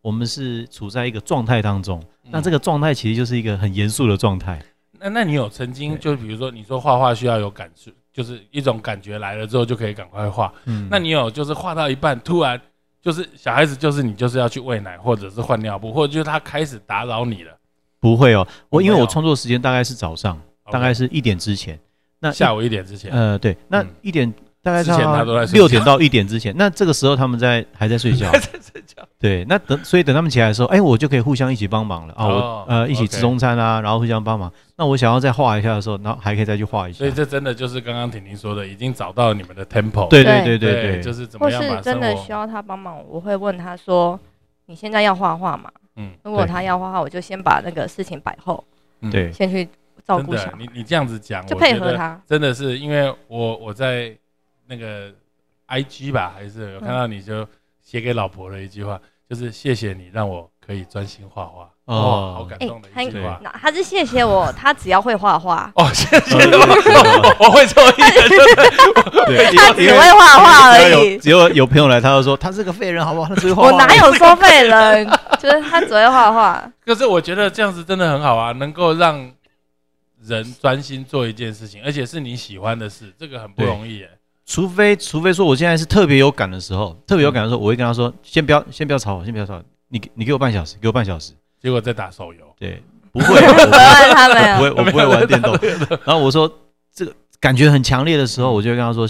[0.00, 2.00] 我们是处在一个状态当中。
[2.30, 4.62] 那这个，状态其实就是一个很严肃的状态。
[5.00, 10.52] 那那你有曾经就比如说你说画画需要有感受，就是一种感觉来了之后就可以赶快画。
[10.66, 12.60] 嗯那你有就是画到一半，突然
[13.04, 17.52] 就是小孩子就是你就是要去喂奶，或者是换尿布，或者就是他开始打扰你了。
[18.00, 20.40] 不会哦，我因为我创作时间大概是早上，
[20.72, 21.78] 大概是一点之前。
[22.18, 23.10] 那下午一点之前。
[23.12, 24.32] 呃对，那嗯一点
[24.64, 28.28] 大概之前他都在睡觉六点到一点之前，那这个时候他们在还在睡觉。
[28.32, 29.06] 还在睡觉。
[29.20, 34.50] 对，那等所以等他们起来的时候，哎，我就可以互相一起帮忙了啊，哦我呃一起吃中餐啊，然后互相帮忙。
[34.76, 37.12] 那我想要再画一下的时候，然后还可以再去画一下所以。
[37.12, 40.08] 这真的就是刚刚婷婷说的，已经找到你们的 tempo。
[40.08, 44.18] 对对对对对对，就是怎么或样把生是真的需，要他帮忙，我会问他说
[44.66, 48.64] ：“你现在要画画吗？”嗯如果他要画画，我就先把那个事情摆后，
[49.02, 49.68] 嗯对先去
[50.04, 52.20] 照顾小孩，的你你这样子讲，就配合他。
[52.26, 54.12] 真的是因为我我在
[54.66, 55.12] 那个
[55.66, 57.46] I G 吧，还是有看到你就
[57.82, 61.70] 写给老婆的一句话，就是谢谢你让我可以专心画画。
[61.86, 63.38] 哦哦，好感哎动的一句话。
[63.42, 68.54] 那他是谢谢我，他只要会画画，哦，谢谢哦我， 我会做一点，就是
[69.26, 71.18] 对， 他只会画画而已。
[71.18, 73.28] 只有有朋友来，他就说他是个废人，好不好？
[73.28, 73.78] 他只会画我。
[73.78, 75.06] 哪有说废人？
[75.38, 76.72] 就是他只会画画。
[76.86, 79.30] 可是我觉得这样子真的很好啊，能够让
[80.22, 84.08] 人专心做一件事情，而且是你喜欢的事，这个很不容易耶。
[84.46, 91.32] 除非除非说我现在是特别有感的时候，特别有感的时候，我会跟他说，先不要先不要吵我，先不要吵我，你你给我半小时，给我半小时。
[91.60, 95.58] 结果在打手游，对，不会，我不会，不会，我不会 玩电动。
[96.04, 96.50] 然后我说
[96.92, 99.08] 这个感觉很强烈的时候，我就会跟他说，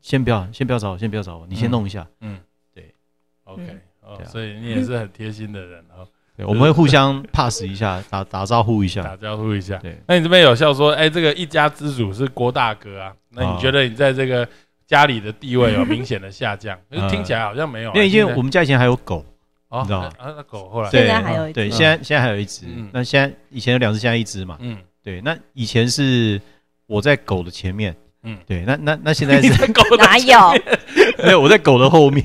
[0.00, 2.06] 先不要，先不要吵我，先不要吵我，你先弄一下。
[2.20, 2.38] 嗯，
[2.72, 2.94] 对
[3.42, 3.62] ，OK，
[4.02, 9.02] 哦所以你也是很贴心的人哦，对，我们会互相 pass 一下，打打招呼一下。
[9.02, 9.76] 打招呼一下。
[9.78, 14.48] 对，那你这边有笑说，哎，这个一家之主是郭大哥啊，那你觉得你在这个
[14.86, 16.78] 家里的地位有明显的下降？
[16.90, 19.24] 可是听起来好像没有啊，因为因为我们家以前还有狗，
[19.68, 22.88] 哦你知道吗啊，那狗后来现对在还有一只对，嗯现在现在还有一只嗯。
[22.92, 24.56] 那现在以前有两只，现在一只嘛。
[24.60, 26.40] 嗯对，那以前是
[26.86, 27.94] 我在狗的前面，
[28.24, 30.36] 嗯，对，那那那现在是 狗哪有？
[31.24, 32.22] 没有我在狗的后面。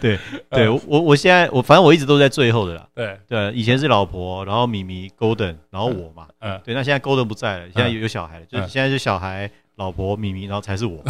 [0.00, 0.18] 对
[0.50, 2.86] 对，嗯我我现在我反正我一直都在最后的啦。
[2.94, 6.26] 对，对，以前是老婆，然后米米 Golden，然后我嘛。
[6.40, 11.02] 嗯对，那现在 Golden 不在了，现在有有小孩了，就是嗯现在是小孩、老婆、米米，然后才是我。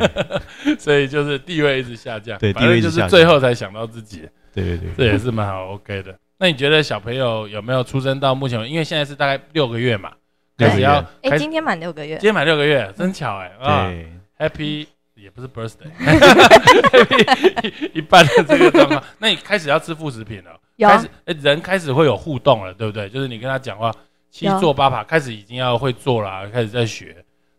[0.78, 6.14] 所以就是地位一直下降，对反正地位一直下降就是最后才想到自己，对对对，这也是蛮好 OK 的。
[6.38, 8.58] 那你觉得小朋友有没有出生到目前？
[8.70, 10.12] 因为现在是大概六个月嘛，
[10.56, 14.06] 开始要哎，今天满六个月今，天满六个月，真巧哎啊对
[14.38, 19.02] ，！Happy 也不是 birthday，Happy 一半的这个状况。
[19.18, 23.08] 那你开始要吃副食品了，有啊开始哎人开始会有互动了，对不对？
[23.08, 23.92] 就是你跟他讲话，
[24.30, 27.16] 七有坐八爬，开始已经要会做了，开始在学。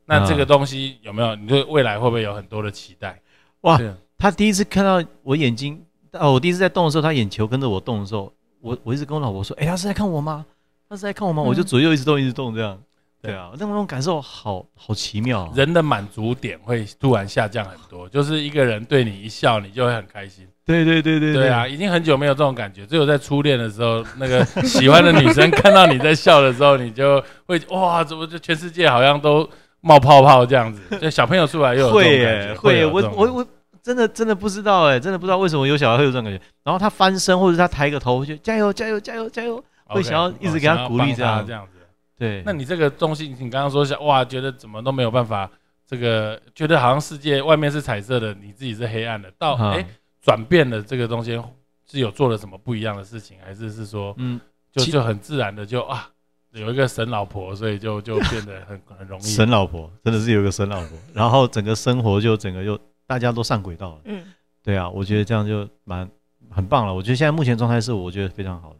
[0.09, 1.35] 那这个东西有没有？
[1.35, 3.21] 你对未来会不会有很多的期待？
[3.61, 3.79] 哇
[4.17, 5.81] 他第一次看到我眼睛，
[6.13, 10.45] 哦，我第一次在动的时候，他眼球跟着我动的时候，我我一直跟我老婆说，哎，他是在看我吗？
[10.89, 11.43] 他是在看我吗？
[11.43, 12.77] 嗯我就左右一直动，一直动这样。
[13.21, 15.51] 对对啊，那种感受好好奇妙啊。
[15.53, 20.47] 人的满足点会突然下降很多，就是一个人对你一笑，你就会很开心。
[20.65, 29.49] 对对对对对啊，，已经很久没有这种感觉，只有在初恋的时候，那个喜欢的女生看到你在笑的时候，你就会哇，怎么就全世界好像都
[29.81, 30.81] 冒泡泡这样子？
[30.99, 33.47] 就小朋友出来又有会这种感觉，耶会，我我我
[33.81, 36.41] 真的真的不知道哎，真的不知道为什么有小孩会有这种感觉。
[36.63, 39.63] 然后他翻身或者他抬个头，我就加油加油加油加油。
[39.91, 41.79] 会想要一直给他鼓励这样这样子。
[42.15, 45.49] 对，那你这个东西，你刚刚说想哇，觉得怎么都没有办法，
[45.87, 49.83] 这个觉得好像世界外面是彩色的，你自己是黑暗的，到啊哎
[50.21, 51.41] 转变了这个东西
[51.89, 54.39] 是有做了什么不一样的事情，还是是说嗯，
[54.71, 56.07] 就就很自然的就啊
[56.53, 59.23] 有一个神老婆，所以就就变得很很容易。
[59.27, 64.01] 神老婆真的是有一个神老婆， 然后整个生活就整个就大家都上轨道了。
[64.05, 64.23] 嗯，
[64.63, 66.09] 对啊，我觉得这样就蛮
[66.49, 66.93] 很棒了。
[66.93, 68.77] 我觉得现在目前状态是我觉得非常好的，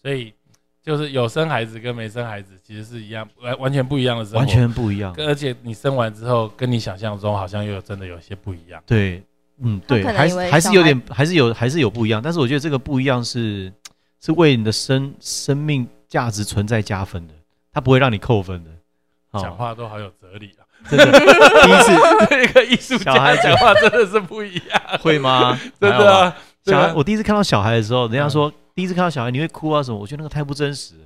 [0.00, 0.32] 所以
[0.82, 5.14] 就是有生孩子跟没生孩子其实是一样，完完全不一样的生活，完全不一样。
[5.18, 8.82] 而且你生完之后，跟你想象中好像又有真的有些不一样。
[8.86, 9.22] 对，
[9.58, 12.22] 嗯，对，还还是有点，还是有还是有不一样。
[12.22, 13.70] 但是我觉得这个不一样是
[14.20, 17.32] 是为你的生生命价值存在加分的，
[17.72, 18.70] 他不会让你扣分的。
[19.30, 20.66] 哦讲话都好有哲理啊！
[20.90, 21.92] 真的，第一次。
[22.42, 25.56] 一个艺术小孩子家讲话真的是不一样，会吗？
[25.80, 26.36] 真的啊。
[26.64, 31.00] 小孩，啊我第一次看到小孩的时候，人家说第一次看到小孩你会哭啊什么，我觉得那个太不真实了。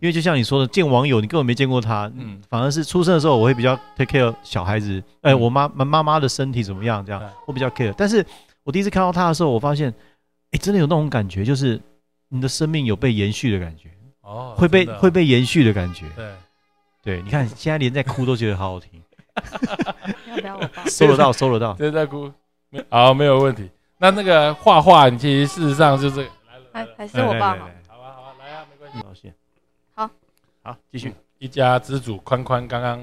[0.00, 2.34] 因为就像你说的，见网友你根本没见过他，嗯。
[2.34, 5.40] 嗯，反而是出生的时候我会比较 take care 小孩子，哎、嗯。
[5.40, 7.94] 我妈妈妈妈的身体怎么样这样对，我比较 care。
[7.96, 8.24] 但是
[8.64, 9.94] 我第一次看到他的时候，我发现，
[10.50, 11.80] 哎、真的有那种感觉，就是
[12.28, 13.88] 你的生命有被延续的感觉，
[14.28, 16.04] 哦，会被会被延续的感觉。
[16.14, 16.32] 对，
[17.02, 19.02] 对，你看现在连在哭都觉得好好听，
[20.26, 20.84] 要不要我抱？
[20.90, 21.72] 收得到，收得到。
[21.90, 22.30] 在哭，
[22.68, 23.70] 没好没有问题。
[23.96, 27.68] 那那个画画，你其实事实上就是来了，还还是我爸好。
[27.88, 29.32] 好吧好吧，来啊，没关系。
[29.94, 30.10] 好，
[30.62, 31.14] 好，继续。
[31.38, 33.00] 一家之主宽宽刚刚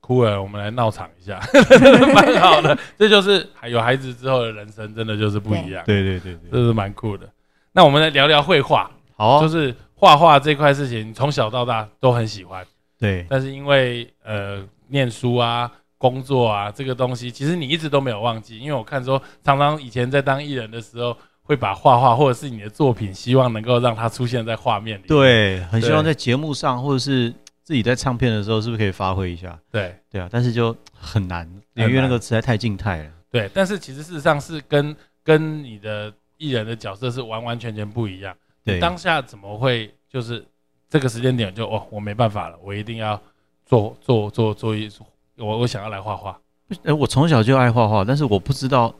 [0.00, 1.40] 哭了，我们来闹场一下，
[2.12, 2.76] 蛮好的。
[2.98, 7.28] 这就是有孩子之后的人生，真的就是不一样，对对对对，这是蛮酷的。
[7.72, 12.64] 那我们来聊聊绘画，好啊，就是画画这块事情，从小到大都很喜欢，
[12.98, 18.58] 对但是因为呃念书啊、工作啊这个东西，其实你一直都没有忘记。
[18.58, 25.06] 因为我看说，常常以前在当艺人的时候，会把画画或者是你的作品，希望能够让它出现在画面里。
[25.06, 27.32] 对，很希望在节目上或者是
[27.62, 29.58] 自己在唱片的时候，是不是可以发挥一下？
[29.72, 33.10] 对对啊，但是就很难，难因为那个实在太静态了。
[33.30, 38.36] 对，但是其实事实上是跟跟你的艺人的角色是完完全全不一样。
[38.66, 40.44] 对你当下怎么会就是
[40.90, 43.18] 这个时间点就哦，我没办法了，我一定要
[43.64, 45.04] 做做做做艺术，
[45.38, 46.38] 我我想要来画画。
[46.82, 48.92] 哎，我从小就爱画画，但是我不知道，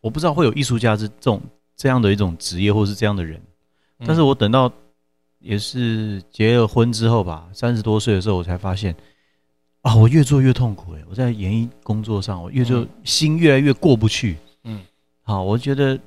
[0.00, 1.40] 我不知道会有艺术家这这种
[1.76, 3.38] 这样的一种职业或是这样的人。
[3.98, 4.72] 嗯但是我等到
[5.38, 8.96] 也是结了婚之后吧，三十多岁的时候，我才发现
[9.82, 14.38] 啊，我越做越痛苦哎、我在演艺工作上，我越做嗯心越来越过不去。
[14.64, 14.80] 嗯
[15.22, 15.98] 好，我觉得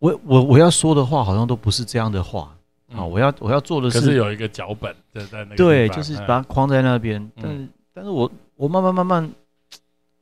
[0.00, 2.52] 我我我要说的话好像都不是这样的话。
[2.92, 7.30] 啊，嗯我要我要做的可是有一个脚本在在那个对，就是嗯把它框在那边。
[7.40, 9.30] 但是，但是我我慢慢慢慢，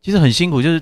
[0.03, 0.75] 其实很辛苦，就是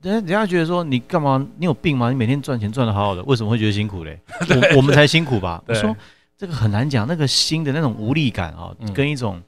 [0.00, 1.44] 人家人家觉得说你干嘛？
[1.58, 2.08] 你有病吗？
[2.08, 4.16] 你每天赚钱赚的好好的，为什么会觉得辛苦嘞？
[4.70, 5.60] 我我们才辛苦吧？
[5.66, 5.96] 我说
[6.38, 9.42] 这个很难讲，那个心的那种无力感啊，嗯跟一种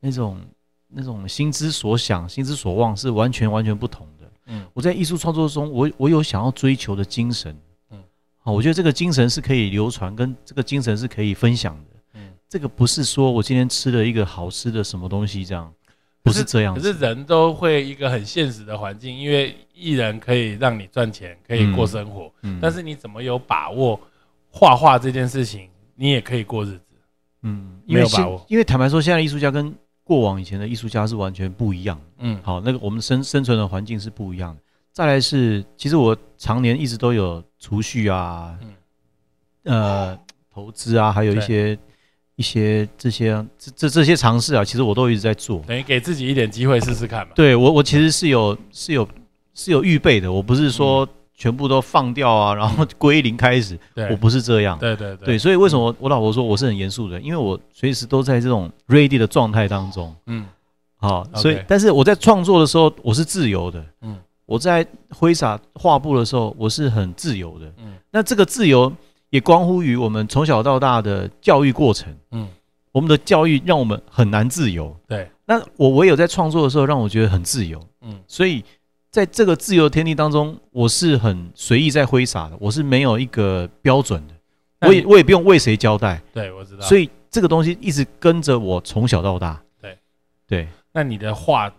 [0.00, 0.40] 那种
[0.88, 4.26] 那种心之所想、心之所望是完全完全不同的。
[4.46, 7.54] 嗯我在艺术创作中，我我有想要追求的精神，
[8.52, 12.00] 我觉得这个精神是可以流传，跟这个精神是可以分享的。
[12.14, 15.72] 嗯，这个不是说我今天吃了一个好吃的什么东西这样，
[16.22, 16.80] 不是这样子。
[16.80, 24.00] 可是人都会一个很现实的环境，因为艺人可以让你赚钱，可以过生活，嗯但是你怎么有把握
[24.50, 26.80] 画画这件事情，你也可以过日子？
[27.42, 32.04] 嗯，因为现没有把握因为坦白说，现在艺术家跟过往以前的艺术家是完全不一样的。
[32.20, 34.62] 嗯好，那个我们生生存的环境是不一样的。
[34.98, 38.74] 再来是，其实我常年一直都有储蓄啊，嗯
[39.62, 40.18] 呃，
[40.52, 41.78] 投资啊，还有一些
[42.34, 45.62] 一些这些这这这些尝试啊，其实我都一直在做。
[45.68, 47.32] 等于给自己一点机会试试看嘛。
[47.36, 49.08] 对我，我其实是有是有
[49.54, 53.78] 是有预备的，我不是说全部都放掉啊，然后归零开始，
[54.10, 54.76] 我不是这样。
[54.80, 57.20] 对对对，所以为什么我老婆说我是很严肃的？
[57.20, 60.12] 因为我随时都在这种 ready 的状态当中。
[60.26, 60.44] 嗯
[60.96, 67.66] 好，所以但是我在创作的时候我是自由的，嗯我在挥洒画布的时候我是很自由的。
[67.76, 68.90] 嗯那这个自由
[69.28, 72.16] 也关乎于我们从小到大的教育过程。
[72.30, 72.48] 嗯，
[72.90, 74.96] 我们的教育让我们很难自由。
[75.06, 77.78] 对，那我唯有在创作的时候让我觉得很自由。
[78.00, 78.64] 嗯所以
[79.10, 84.34] 在这个自由的天地当中，我是很随意在挥洒的，我是没有一个标准的，
[84.88, 86.80] 我也我也不用为谁交代，对我知道。
[86.80, 89.60] 所以以这个东西一直跟着我从小到大。
[89.78, 89.98] 对
[90.46, 91.70] 对，那你的画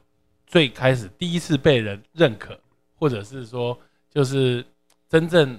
[0.50, 2.60] 最开始第一次被人认可，
[2.98, 3.78] 或者是说
[4.14, 4.66] 就是
[5.10, 5.58] 真正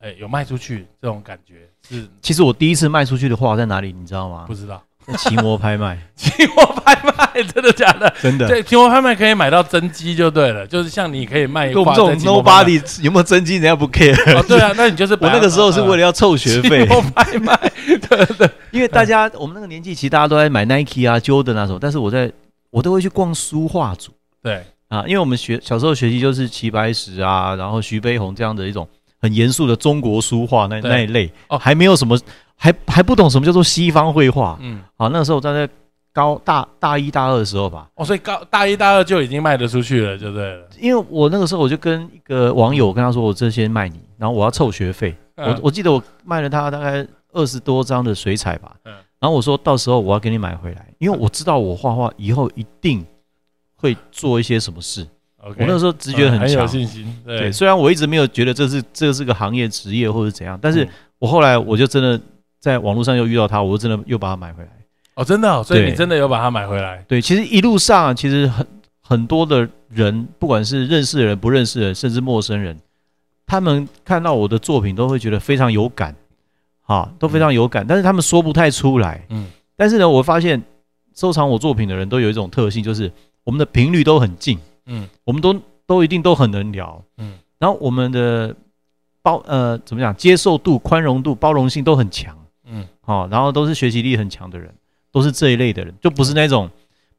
[0.00, 4.54] 哎、有卖出去这种感觉是其实我第一次卖出去的画在哪里，你知道吗不？
[4.54, 4.82] 知道。
[5.06, 8.10] 在奇摩拍卖， 骑摩拍卖真的假的？
[8.20, 8.46] 真的。
[8.48, 14.14] 对，骑摩拍卖可以买到真机就对了，就是像你可以卖我们这种 nobody 有没有真机，人家不 care。
[14.38, 22.30] 哦，对啊，那你就是我那个时候是为了了要凑学费，期货拍卖，对对因为大家我们那个年纪，其实大家都在买 Nike 啊、Jordan 啊什么，但是我在
[22.70, 28.88] 我都会去逛书画组对，啊，因为我们学小时候学习就是齐白石啊，然后徐悲鸿这样的一种
[29.20, 32.18] 很严肃的中国书画那那一类，哦还没有什么
[32.56, 35.08] 还还不懂什么叫做西方绘画嗯，啊。
[35.08, 35.72] 那个时候我在在
[36.12, 40.66] 高大大一大二的时候吧，哦，所以高大一大二就已经卖得出去了，就对了。
[40.78, 45.14] 因为我那个时候我就跟一个网友我跟他说，我这些卖你，然后我要凑学费。
[45.36, 53.04] 我嗯我记得我卖了他大概二十多张的水彩吧，嗯然后我说到时候我要给你买回来，因为我知道我画画以后一定
[53.76, 55.06] 会做一些什么事。
[55.42, 57.16] 我那时候直觉嗯很有很强，信心。
[57.24, 62.20] 对对，，虽然我一直没有觉得这是这是个行业职业或者怎样，但是嗯我后来我就真的
[62.58, 64.70] 在网络上又遇到他，我就真的又把它买回来。
[65.14, 67.04] 哦，真的哦，所以你真的有把它买回来。
[67.08, 68.66] 对，其实一路上啊其实很
[69.00, 72.78] 很多的人，不管是认识的人、不认识的人，甚至陌生人，
[73.46, 76.14] 他们看到我的作品都会觉得非常有感，
[76.90, 79.24] 哈，都非常有感，但是他们说不太出来。
[79.28, 79.46] 嗯。
[79.76, 80.60] 但是呢，我发现
[81.14, 83.08] 收藏我作品的人都有一种特性，就是
[83.44, 85.08] 我们的频率都很近，嗯。
[85.22, 85.54] 我们都
[85.86, 87.30] 都一定都很能聊，嗯。
[87.30, 88.52] 嗯，然后我们的
[89.22, 94.74] 包呃怎么讲，接受度、宽容度、包容性都很强，嗯，好、然后都是学习力很强的人，
[95.12, 96.68] 都是这一类的人，就不是那种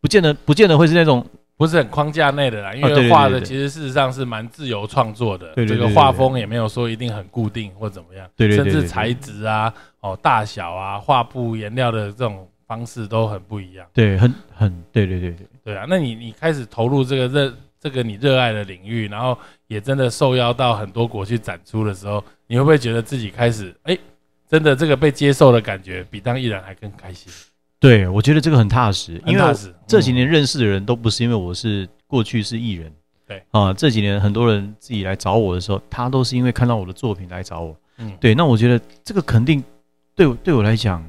[0.01, 1.25] 不见得不见得会是那种
[1.61, 13.85] 不是很框架内的啦，因为画的其实事实上是蛮自由创作的，这个画风也没有说一定很固定或怎么样，对对对对对甚至材质啊、哦大小啊、画布颜料的这种方式都很不一样。
[13.93, 23.95] 对很很对对对对，对啊，那你你开始投入这个热这个你热爱的领域，然后也真的受邀到很多国去展出的时候，你会不会觉得自己开始哎，
[24.49, 27.31] 真的这个被接受的感觉比当艺人还更开心？
[27.81, 29.55] 对我觉得这个很踏实，因为
[29.87, 32.93] 这几年认识的人都不是因为我是过去是艺人，
[33.27, 37.75] 对啊，这几年很多人自己来找我的时候，他都是因为看到我的作品来找我。
[37.97, 39.63] 嗯，对，那我觉得这个肯定
[40.15, 41.03] 对我对我来讲，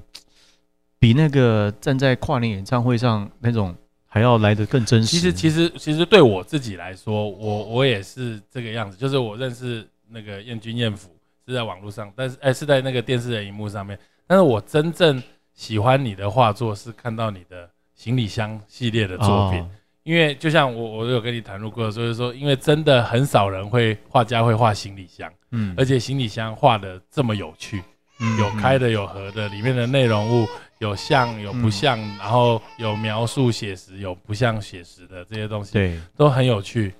[0.98, 3.76] 比那个站在跨年演唱会上那种
[4.06, 5.08] 还要来得更真实。
[5.08, 11.10] 其实其实其实对我自己来说，我我也是这个样子，就是我认识那个燕君燕府
[11.46, 15.22] 是在网络上，但是哎是在那个电视的荧幕上面，但是我真正
[15.54, 19.70] 喜欢你的画作是看到你的行李箱系列的作品，哦
[20.04, 25.72] 因为就像我我有跟你谈论过，所以说因为真的很少人会画家会画行李箱，嗯。
[25.78, 27.80] 而且行李箱画的这么有趣，
[28.18, 30.48] 嗯有开的有合的，里面的内容物
[30.80, 36.92] 有像有不像，然后有描述写实有不像写实的这些东西，对，都很有趣。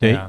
[0.00, 0.14] 对。
[0.14, 0.28] 啊，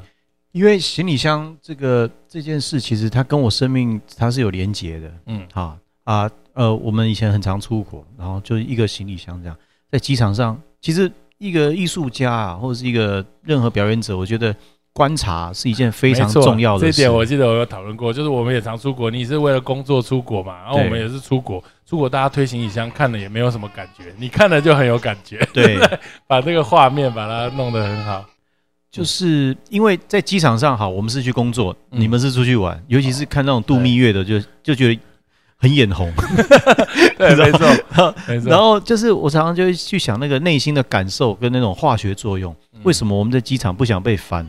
[0.51, 5.11] 因为行李箱这个这件事，其实它跟我生命它是有连结的。
[5.25, 5.47] 嗯。
[5.53, 9.57] 啊啊呃，我们以前很常出国，然后就一个行李箱这样，
[9.91, 14.55] 在机场上，其实一个艺术家啊，或者是一个任何表演者，我觉得
[14.93, 16.93] 观察是一件非常重要的事。
[16.93, 25.79] 这点我记得我有讨论过，就是我们也常出国，你是为了工作出国嘛，然后我们也是出国，出国大家推行李箱看了也没有什么感觉，你看了就很有感觉，对，
[26.27, 28.23] 把这个画面把它弄得很好。
[28.91, 34.99] 就是因为在机场上，好，我们是去工作，嗯你们是出去玩，尤其是看那种度蜜月的，就就觉得
[35.63, 36.11] 很眼红。
[37.17, 38.49] 对， 没错，没错。
[38.49, 42.53] 然后就是我常常就会去想那个内心的感受跟那种化学作用，
[42.83, 44.45] 为什么我们在机场不想被翻？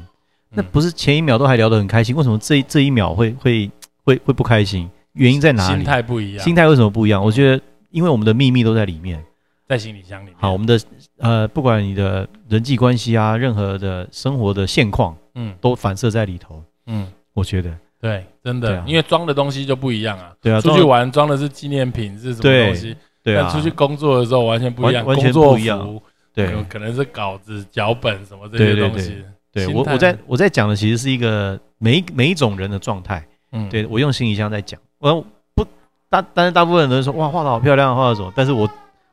[0.50, 3.70] 那嗯不是前一秒都还聊得很开心，为什么这这一秒会会
[4.02, 4.90] 会会不开心？
[5.12, 5.76] 原因在哪里？
[5.76, 6.44] 心态不一样？
[6.44, 7.24] 心态为什么不一样？
[7.24, 7.62] 我觉得，
[7.92, 9.24] 因为我们的秘密都在里面。
[9.68, 10.34] 在行李箱里面。
[10.38, 10.78] 好，我们的
[11.18, 16.62] 呃，不管你的人际关系啊，任何的生活的现况，嗯都反射在里头。
[16.86, 17.70] 嗯，我觉得，
[18.04, 20.30] 对，真的，啊因为装的东西就不一样啊。
[20.42, 22.94] 对啊，出去玩装的是纪念品是什么东西？
[23.22, 26.02] 对啊，但出去工作的时候完全不一样，完完全工作不一样服
[26.34, 29.24] 对有可能是稿子、脚本什么这些东西。
[29.50, 33.26] 对心态我我在我在讲的其实是一个每每一种人的状态。
[33.52, 35.24] 嗯，对我用行李箱在讲，我
[35.54, 35.64] 不
[36.10, 38.30] 大，但是大部分人都说哇画的好漂亮，画的什么？
[38.36, 38.68] 但是我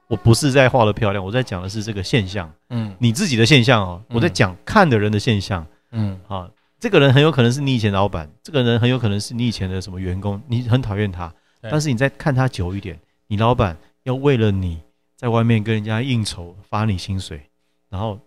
[0.08, 6.50] 我不是在画的漂亮，我在讲的是这个现象，嗯你自己的现象哦，嗯我在讲看的人的现象嗯啊。
[6.82, 14.80] 这个人很有可能是你以前的老板，这个人很有可能是你以前的什么员工，你很讨厌他，但是你再看他久一点，你老板要为了你
[15.16, 17.40] 在外面跟人家应酬发你薪水，
[17.88, 18.20] 然后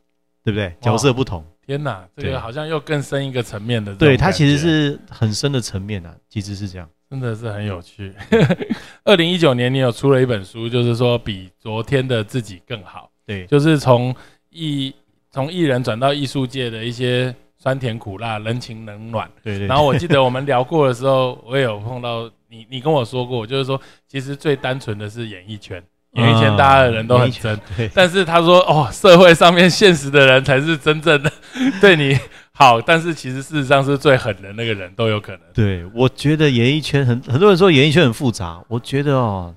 [0.45, 0.73] 对不对？
[0.81, 4.31] 角色不同，天哪，这对个好像又更深一个层面的对他。
[4.31, 6.89] 其实是很深的层面啊，其实是这样。
[7.11, 8.15] 真的是很有趣。
[9.03, 14.15] 二零一九年你有出了一本书，就是说比昨天的自己更好，对就是从
[14.51, 14.95] 艺
[15.33, 17.35] 从艺人转到艺术界的一些
[17.65, 19.27] 酸甜苦辣、人情冷暖。
[19.43, 19.67] 对对。
[19.67, 31.33] 然后我记得我们聊过的时候，我也有碰到你，你跟我说过，就是说其实最单纯的是演艺圈，演艺圈大家的人都很真，对但是他说哦，社会上面现实的人才是真正的
[31.81, 32.19] 对你
[32.53, 35.41] 好，但是其实事实上是最狠的那个人都有可能。
[35.55, 39.55] 对，我觉得演艺圈很很多人说演艺圈很复杂，我觉得哦，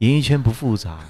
[0.00, 1.00] 演艺圈不复杂，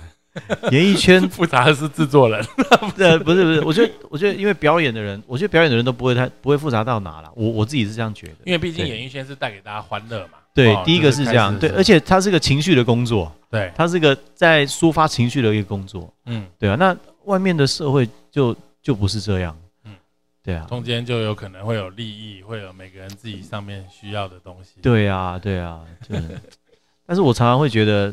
[0.71, 2.45] 演艺圈复杂的是制作人，
[2.99, 8.35] 呃不是不是，我觉得我觉得因为表演的人，我觉得表演的人都不会太不会复杂到哪了，我我自己是这样觉得。
[8.45, 10.39] 因为毕竟演艺圈是带给大家欢乐嘛。
[10.55, 16.77] 对，哦第一个是这样，对，而且它是个情绪的工作，对，它是个在抒发情绪的一个工作，嗯，对啊。
[16.77, 19.97] 那外面的社会就就不是这样，嗯嗯，
[20.43, 26.23] 对啊，中间就有可能会有利益，会有每个人自己上面需要的东西。，对啊，对啊，就是。
[27.09, 28.13] 但是我常常会觉得，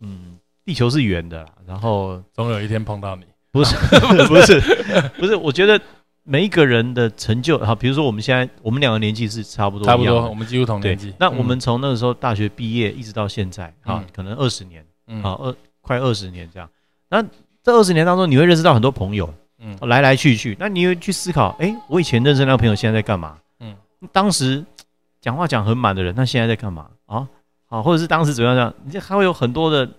[0.00, 3.24] 嗯，地球是圆的啦，然后总有一天碰到你。
[3.52, 3.74] 不是
[4.28, 4.60] 不是
[5.18, 5.80] 不是，我觉得
[6.22, 16.68] 每一个人的成就，好，比如说我们现在我们两个年纪是差不多差不多，我们几乎同年纪。，那我们从那个时候大学毕业一直到现在，啊嗯，可能二十年，嗯啊，二快二十年这样。
[17.08, 17.20] 那
[17.64, 23.36] 这二十年当中，你会认识到很多朋友，嗯来来去去，那你会去思考，哎，我以前认识那个朋友现在在干嘛？
[23.58, 24.64] 嗯嗯，当时
[25.20, 27.26] 讲话讲很满的人，那现在在干嘛啊？
[27.66, 29.90] 好，或者是当时怎么样这样，你就还会有很多的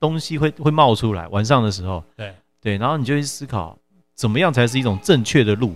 [0.00, 1.26] 东西会会冒出来。
[1.28, 3.78] 晚上的时候，对对，然后你就去思考，
[4.14, 5.74] 怎么样才是一种正确的路，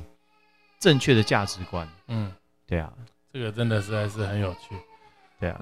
[0.79, 1.89] 正确的价值观？
[2.09, 2.33] 嗯，
[2.67, 2.93] 对啊，
[3.33, 4.77] 这个真的实在是很有趣。
[5.41, 5.61] 对啊，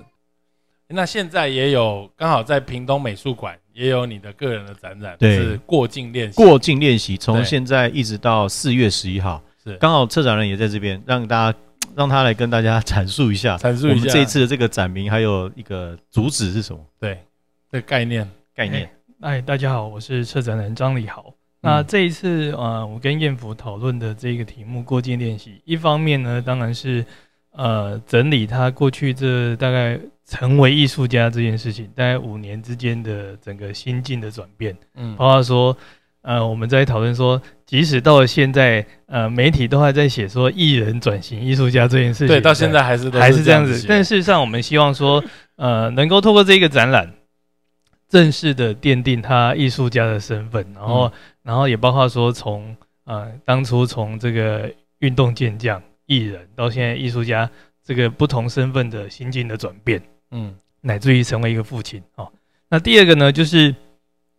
[0.89, 6.37] 那现在也有刚好在屏东美术馆也有你的个人的展览，对是过境练习。
[6.37, 11.59] 过境练习从现在一直到四月十一号，是刚好策展人也在这边，让大家
[11.97, 17.19] 让他来跟大家阐述一下，阐述一下我们这一次的这个展名还有一个主旨是什么对
[17.71, 18.29] 这个概念。
[18.55, 18.91] 概念？
[19.21, 21.33] 哎，大家好，我是策展人张立豪。
[21.61, 27.05] 那嗯这一次，呃，我跟燕福讨论的这个题目“过境练习”，一方面呢，当然是
[27.53, 35.77] 呃整理他过去这大概成为艺术家这件事情，大概五年之间的整个心境的转变，嗯包括说，
[36.23, 43.87] 呃，我们在讨论说，即使到了现在，呃，媒体都还在写说艺人转型艺术家这件事情，对，到现在还是都还是这样子子。。
[43.87, 45.23] 但事实上，我们希望说，
[45.57, 47.13] 呃，能够透过这个展览，
[48.11, 51.13] 正式的奠定他艺术家的身份，然后，嗯
[51.45, 57.49] 然后也包括说从呃当初从这个运动健将、艺人到现在艺术家
[57.83, 60.03] 这个不同身份的心境的转变，
[60.33, 62.31] 嗯乃至于成为一个父亲哦。
[62.69, 63.75] 那第二个呢，就是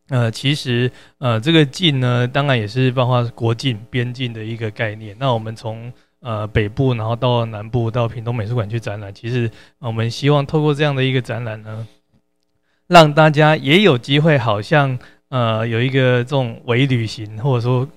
[0.10, 5.16] 呃，其实呃，这个境呢，当然也是包括国境、边境的一个概念。
[5.18, 9.50] 那我们从呃北部，然后到南部，到屏东美术馆去展览，其实
[9.80, 11.88] 呃我们希望透过这样的一个展览呢，
[12.92, 17.88] 让大家也有机会，好像呃有一个这种伪旅行，或者说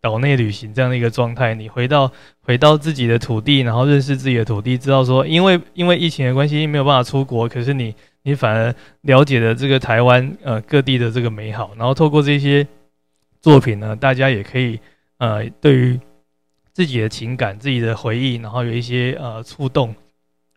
[0.00, 1.54] 岛内旅行这样的一个状态。
[1.54, 7.94] 你回到回到自己的土地，然后认识自己的土地，知道说，因为因为疫情的关系没有办法出国，可是你。
[8.26, 12.66] 你反而了解了这个台湾呃各地的这个美好，然后透过这些
[13.42, 14.80] 作品呢，大家也可以
[15.18, 16.00] 呃对于
[16.72, 19.94] 自己的情感、自己的回忆，然后有一些呃触动，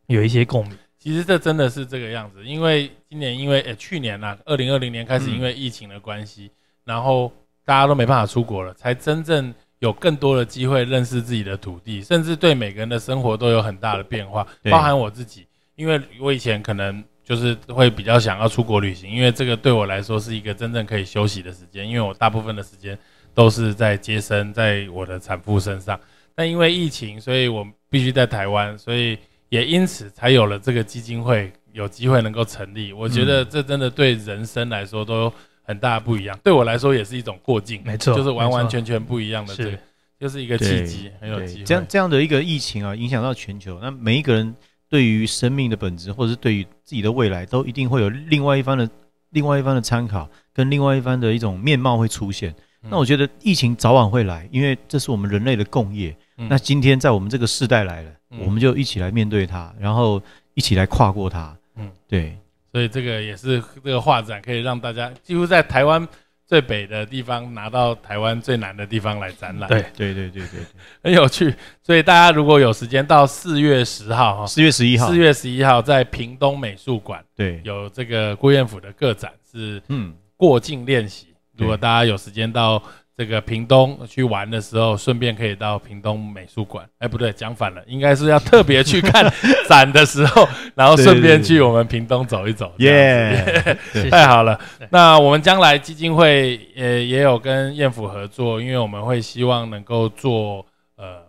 [0.06, 0.78] 有一些共鸣。
[1.00, 6.52] 其实这真的是这个样子，因为今年因为诶去年呐，二零二零年开始因为疫情的关系，
[6.84, 7.32] 然后
[7.66, 17.04] 大家都没办法出国了，才真正有更多的机会认识自己的土地，甚至对每个人的生活都有很大的变化，包含我自己，因为我以前可能。
[17.28, 22.98] 就是会比较想要出国旅行，因为这个对我来说是一个真正可以休息的时间，因为我大部分的时间
[23.34, 26.00] 都是在接生，在我的产妇身上。
[26.34, 29.18] 但因为疫情，所以我必须在台湾，所以
[29.50, 32.94] 也因此才有了这个基金会有机会能够成立。
[32.94, 35.32] 我觉得这真的对人生来说都
[35.64, 39.78] 很大不一样，对我来说也是一种过境，没错，就是完完全全不一样的，这个
[40.20, 41.64] 就是一个契机，很有机会。
[41.64, 44.56] 这样这样的一个疫情啊，影响到全球，那每一个人。
[44.90, 48.90] 对于生命的本质，或者是对于自己的未来，都一定会有另外一番的、
[49.32, 52.56] 另外一番的参考，跟另外一番的一种面貌会出现。
[52.84, 56.16] 那我觉得疫情早晚会来，因为这是我们人类的共业。
[56.38, 60.22] 那今天在我们这个世代来了，我们就一起来面对它，然后
[60.54, 61.58] 一起来跨过它。
[61.76, 62.38] 嗯，对。
[62.72, 66.08] 所以这个也是这个画展可以让大家几乎在台湾。
[66.50, 70.60] 最北的地方拿到台湾最南的地方来展览，对对对对对，
[71.04, 71.54] 很有趣。
[71.84, 81.28] 所以大家如果有时间到四月十号哈，四月十一号，四月十一号在屏东美术馆，对，有这个郭彦甫的个展是嗯过境练习。
[81.58, 82.82] 如果大家有时间到。
[83.18, 86.88] 这个屏东去玩的时候，顺便可以到屏东美术馆。
[87.00, 89.26] 哎，不对，讲反了，应该是要特别去看
[89.68, 92.72] 展的时候，然后顺便去我们屏东走一走。
[92.78, 93.76] 耶，
[94.12, 94.60] 太好了。
[94.92, 100.64] 那我们将来基金会呃也有跟燕府合作，因为我们会希望能够做
[100.96, 101.24] 呃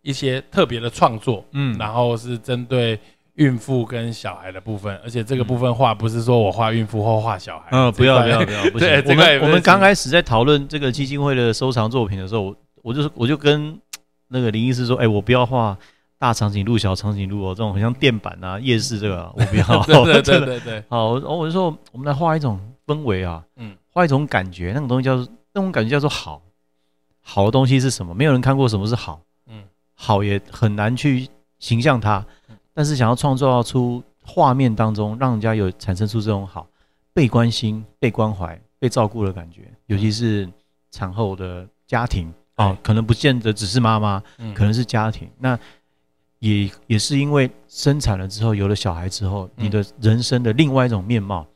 [0.00, 2.98] 一些特别的创作，嗯，然后是针对。
[3.36, 7.68] 孕妇跟小孩的部分，而且这个部分画不是说我画孕妇或画小孩。
[7.70, 8.88] 嗯，不要不要不要，不 行。
[9.06, 13.78] 我们我们刚开始在讨论这个基金会的收藏作品的时候，我我就我就跟
[14.28, 15.76] 那个林医师说，哎，我不要画
[16.18, 19.82] 大长颈鹿、小长颈鹿哦，这种很像垫板啊、夜市这个， 我不要。
[20.04, 20.84] 对对对对。
[20.88, 26.40] 好，我我就说，我们来画一种氛围啊，嗯，画一种感觉，那种东西叫做那种感觉叫做好。
[27.20, 28.14] 好的东西是什么？
[28.14, 29.64] 没有人看过什么是好，嗯，
[29.94, 31.28] 好也很难去
[31.58, 32.24] 形象它。
[32.76, 36.68] 但是想要创造出画面当中让人家有产生出这种好
[37.14, 40.46] 被关心、被关怀、被照顾的感觉，尤其是
[40.90, 44.22] 产后的家庭啊，可能不见得只是妈妈，
[44.54, 45.26] 可能是家庭。
[45.38, 45.58] 那
[46.40, 51.46] 也也是因为生产了之后，有了小孩之后，你的人生的另外一种面貌。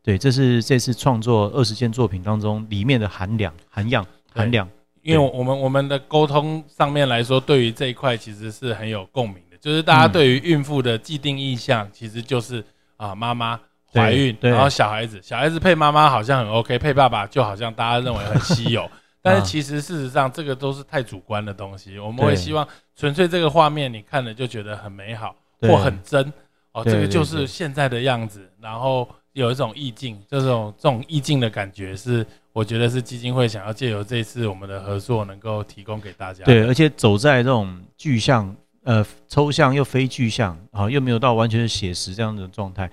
[0.00, 4.68] 对，这是这次创作二十件作品当中里面的含量、涵养、含量。
[5.02, 9.42] 因为我们我们的沟通上面来说，对于这一块其实是很有共鸣。
[9.60, 12.64] 就是大家对于孕妇的既定印象，其实就是
[12.96, 13.58] 啊，妈妈
[13.92, 18.88] 怀孕，然后小孩子，小孩子配妈妈好像很 OK，配爸爸就好像大家认为很稀有。
[19.20, 21.98] 但是其实事实上，这个都是太主观的东西。
[21.98, 26.32] 我们会希望纯粹这个画面你看了就觉得很美好或很真
[26.72, 28.48] 哦，这个就是现在的样子。
[28.60, 36.44] 然后有一种意境，这种这种意境的感觉，是我觉得是基金会想要借由这次我们的合作，能够提供给大家。
[36.44, 38.54] 对，而且走在这种具象。
[38.88, 42.90] 呃，抽象又非具象啊，又没有到完全的写实这样的状态，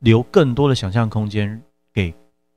[0.00, 1.58] 留更多的想象空间
[1.94, 2.12] 给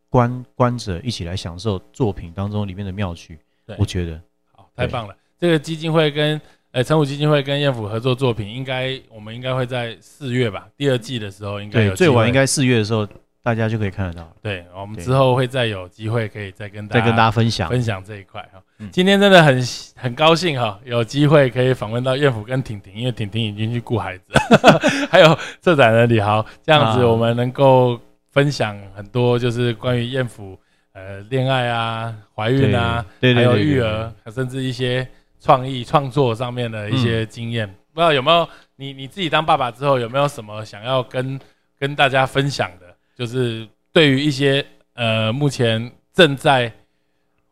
[0.09, 3.39] 观观者一起来享受作品当中里面的妙趣。
[3.77, 4.21] 我觉得
[4.51, 5.15] 好，太棒了。
[5.39, 13.07] 这个基金会跟呃陈武基金会跟燕府合作作品，应该我们应该会在四月吧，第二季的时候应该有，最晚应该四月的时候。
[13.43, 18.63] 大家就可以看得到对，我们之后会再有机会可以再跟大家再跟大家分享分享这一块哈。
[18.89, 19.61] 今天真的很
[19.95, 24.23] 很高兴哈，有机会可以访问到岳父跟婷婷，因为婷婷已经去顾孩子，
[25.11, 27.99] 还有策展人李豪，这样子我们能够
[28.31, 30.57] 分享很多就是关于燕府
[30.93, 35.05] 呃恋爱啊、怀孕啊，还有育儿，甚至一些
[35.41, 37.67] 创意创作上面的一些经验。
[37.93, 41.37] 不知道有没有你你自己当爸爸之后有没有什么想要跟
[41.77, 42.92] 跟大家分享的？
[43.17, 46.71] 就是对于一些呃目前正在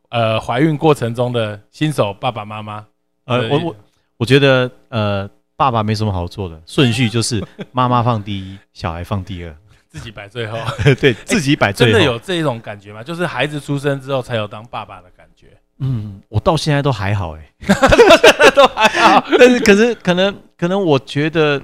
[0.09, 2.86] 呃怀孕过程中的新手爸爸妈妈，
[3.26, 3.76] 呃我我
[4.18, 9.55] 我觉得呃爸爸没什么好做的，顺序就是 妈妈放第一，小孩放第二，
[9.89, 10.57] 自己摆最后，
[10.99, 11.99] 对自己摆最后真。
[11.99, 13.03] 的有这种感觉吗？
[13.03, 15.47] 就是孩子出生之后才有当爸爸的感觉，
[15.80, 17.51] 嗯，我到现在都还好哎、
[18.55, 19.24] 都还好。
[19.38, 21.62] 但是可是可能可能我觉得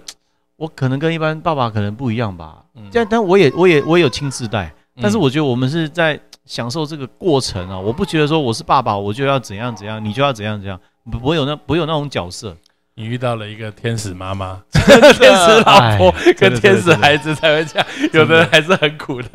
[0.58, 2.58] 我可能跟一般爸爸可能不一样吧。
[2.76, 7.80] 嗯这样，但我也我也我也有亲自带，但是嗯我觉得我们是在享受这个过程啊。
[7.80, 10.80] 我不觉得说我是爸爸，我就要怎样怎样，你就要怎样怎样，
[11.12, 12.56] 不不会有那不会有那种角色。
[12.96, 19.30] 你遇到了一个天使妈妈、 天使老婆跟天使孩子才会这样，有的人还是很苦的。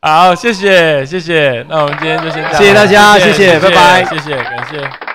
[0.00, 5.05] 好，谢谢谢谢，那我们今天就先这样，谢谢大家谢谢谢拜拜谢谢，感谢。